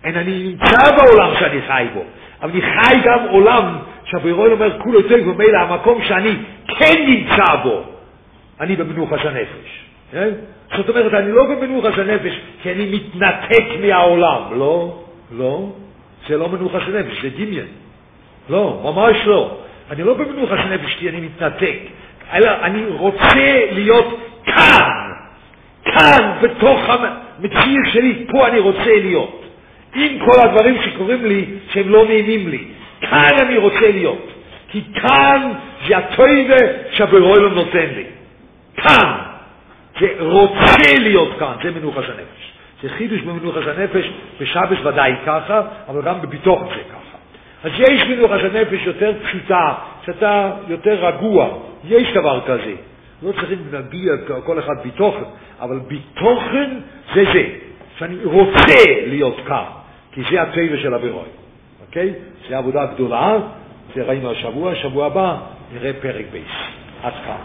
אין, 0.04 0.16
אני 0.16 0.42
נמצא 0.44 0.96
בעולם 0.96 1.30
שאני 1.40 1.62
חי 1.62 1.86
בו, 1.94 2.02
אבל 2.42 2.50
אני 2.50 2.60
חי 2.60 2.96
גם 3.04 3.18
עולם 3.28 3.78
שהבירוי 4.04 4.52
אומר 4.52 4.78
כולו 4.80 5.02
טוב, 5.02 5.26
ומילא 5.26 5.58
המקום 5.58 6.02
שאני 6.02 6.30
כן 6.68 7.06
נמצא 7.08 7.54
בו, 7.62 7.82
אני 8.60 8.76
במנוחס 8.76 9.24
הנפש. 9.24 9.84
כן? 10.12 10.28
זאת 10.76 10.88
אומרת, 10.88 11.14
אני 11.14 11.32
לא 11.32 11.44
במנוחס 11.44 11.98
הנפש 11.98 12.40
כי 12.62 12.72
אני 12.72 12.90
מתנתק 12.94 13.64
מהעולם, 13.80 14.42
לא, 14.58 14.98
לא, 15.32 15.68
זה 16.28 16.36
לא 16.36 16.48
מנוחס 16.48 16.82
הנפש, 16.86 17.22
זה 17.22 17.28
דמיין. 17.30 17.66
לא, 18.48 18.80
ממש 18.84 19.16
לא. 19.26 19.56
אני 19.90 20.02
לא 20.02 20.14
במנוחס 20.14 20.58
הנפש 20.58 20.94
כי 20.94 21.08
אני 21.08 21.20
מתנתק, 21.20 21.78
אלא 22.32 22.50
אני 22.62 22.84
רוצה 22.86 23.34
להיות 23.72 24.20
כאן, 24.44 25.12
כאן, 25.84 26.32
בתוך 26.42 26.80
המציאות 26.88 27.86
שלי, 27.92 28.26
פה 28.30 28.48
אני 28.48 28.58
רוצה 28.58 28.96
להיות. 29.00 29.42
עם 29.94 30.18
כל 30.18 30.40
הדברים 30.44 30.82
שקורים 30.82 31.24
לי, 31.24 31.44
שהם 31.72 31.88
לא 31.88 32.04
נעימים 32.04 32.48
לי. 32.48 32.64
כאן 33.00 33.30
אני 33.40 33.56
רוצה 33.56 33.90
להיות. 33.90 34.28
כי 34.68 34.82
כאן 34.94 35.52
זה 35.88 35.96
הטויבה 35.96 36.56
שהברוילום 36.92 37.54
נותן 37.54 37.86
לי. 37.96 38.04
כאן. 38.76 39.12
זה 40.00 40.06
רוצה 40.18 40.98
להיות 40.98 41.38
כאן, 41.38 41.52
זה 41.62 41.70
מנוחס 41.70 42.04
הנפש. 42.04 42.52
זה 42.82 42.88
חידוש 42.88 43.20
במנוחס 43.20 43.62
הנפש, 43.66 44.10
בשבש 44.40 44.78
ודאי 44.84 45.14
ככה, 45.26 45.60
אבל 45.88 46.02
גם 46.02 46.20
בביטוח 46.20 46.62
זה 46.62 46.82
ככה. 46.90 47.01
אז 47.64 47.70
יש 47.79 48.03
מנוחה 48.09 48.38
של 48.38 48.61
נפש 48.61 48.87
יותר 48.87 49.12
פשוטה, 49.25 49.75
שאתה 50.07 50.51
יותר 50.68 51.07
רגוע, 51.07 51.48
יש 51.85 52.12
דבר 52.14 52.40
כזה. 52.46 52.75
לא 53.22 53.33
צריכים 53.33 53.59
להגיע 53.72 54.12
כל 54.44 54.59
אחד 54.59 54.75
בתוכן, 54.85 55.22
אבל 55.61 55.81
בתוכן 55.88 56.70
זה 57.14 57.25
זה, 57.33 57.44
שאני 57.98 58.25
רוצה 58.25 58.85
להיות 59.07 59.37
כאן, 59.46 59.64
כי 60.12 60.22
זה 60.31 60.42
הטבע 60.42 60.77
של 60.83 60.94
אבירוי, 60.94 61.29
אוקיי? 61.87 62.12
זה 62.48 62.59
עבודה 62.59 62.87
גדולה, 62.87 63.37
זה 63.94 64.03
ראינו 64.03 64.31
השבוע, 64.31 64.75
שבוע 64.75 65.07
הבא 65.07 65.37
נראה 65.75 65.92
פרק 66.01 66.25
בייס. 66.33 66.46
עד 67.03 67.12
כאן. 67.27 67.37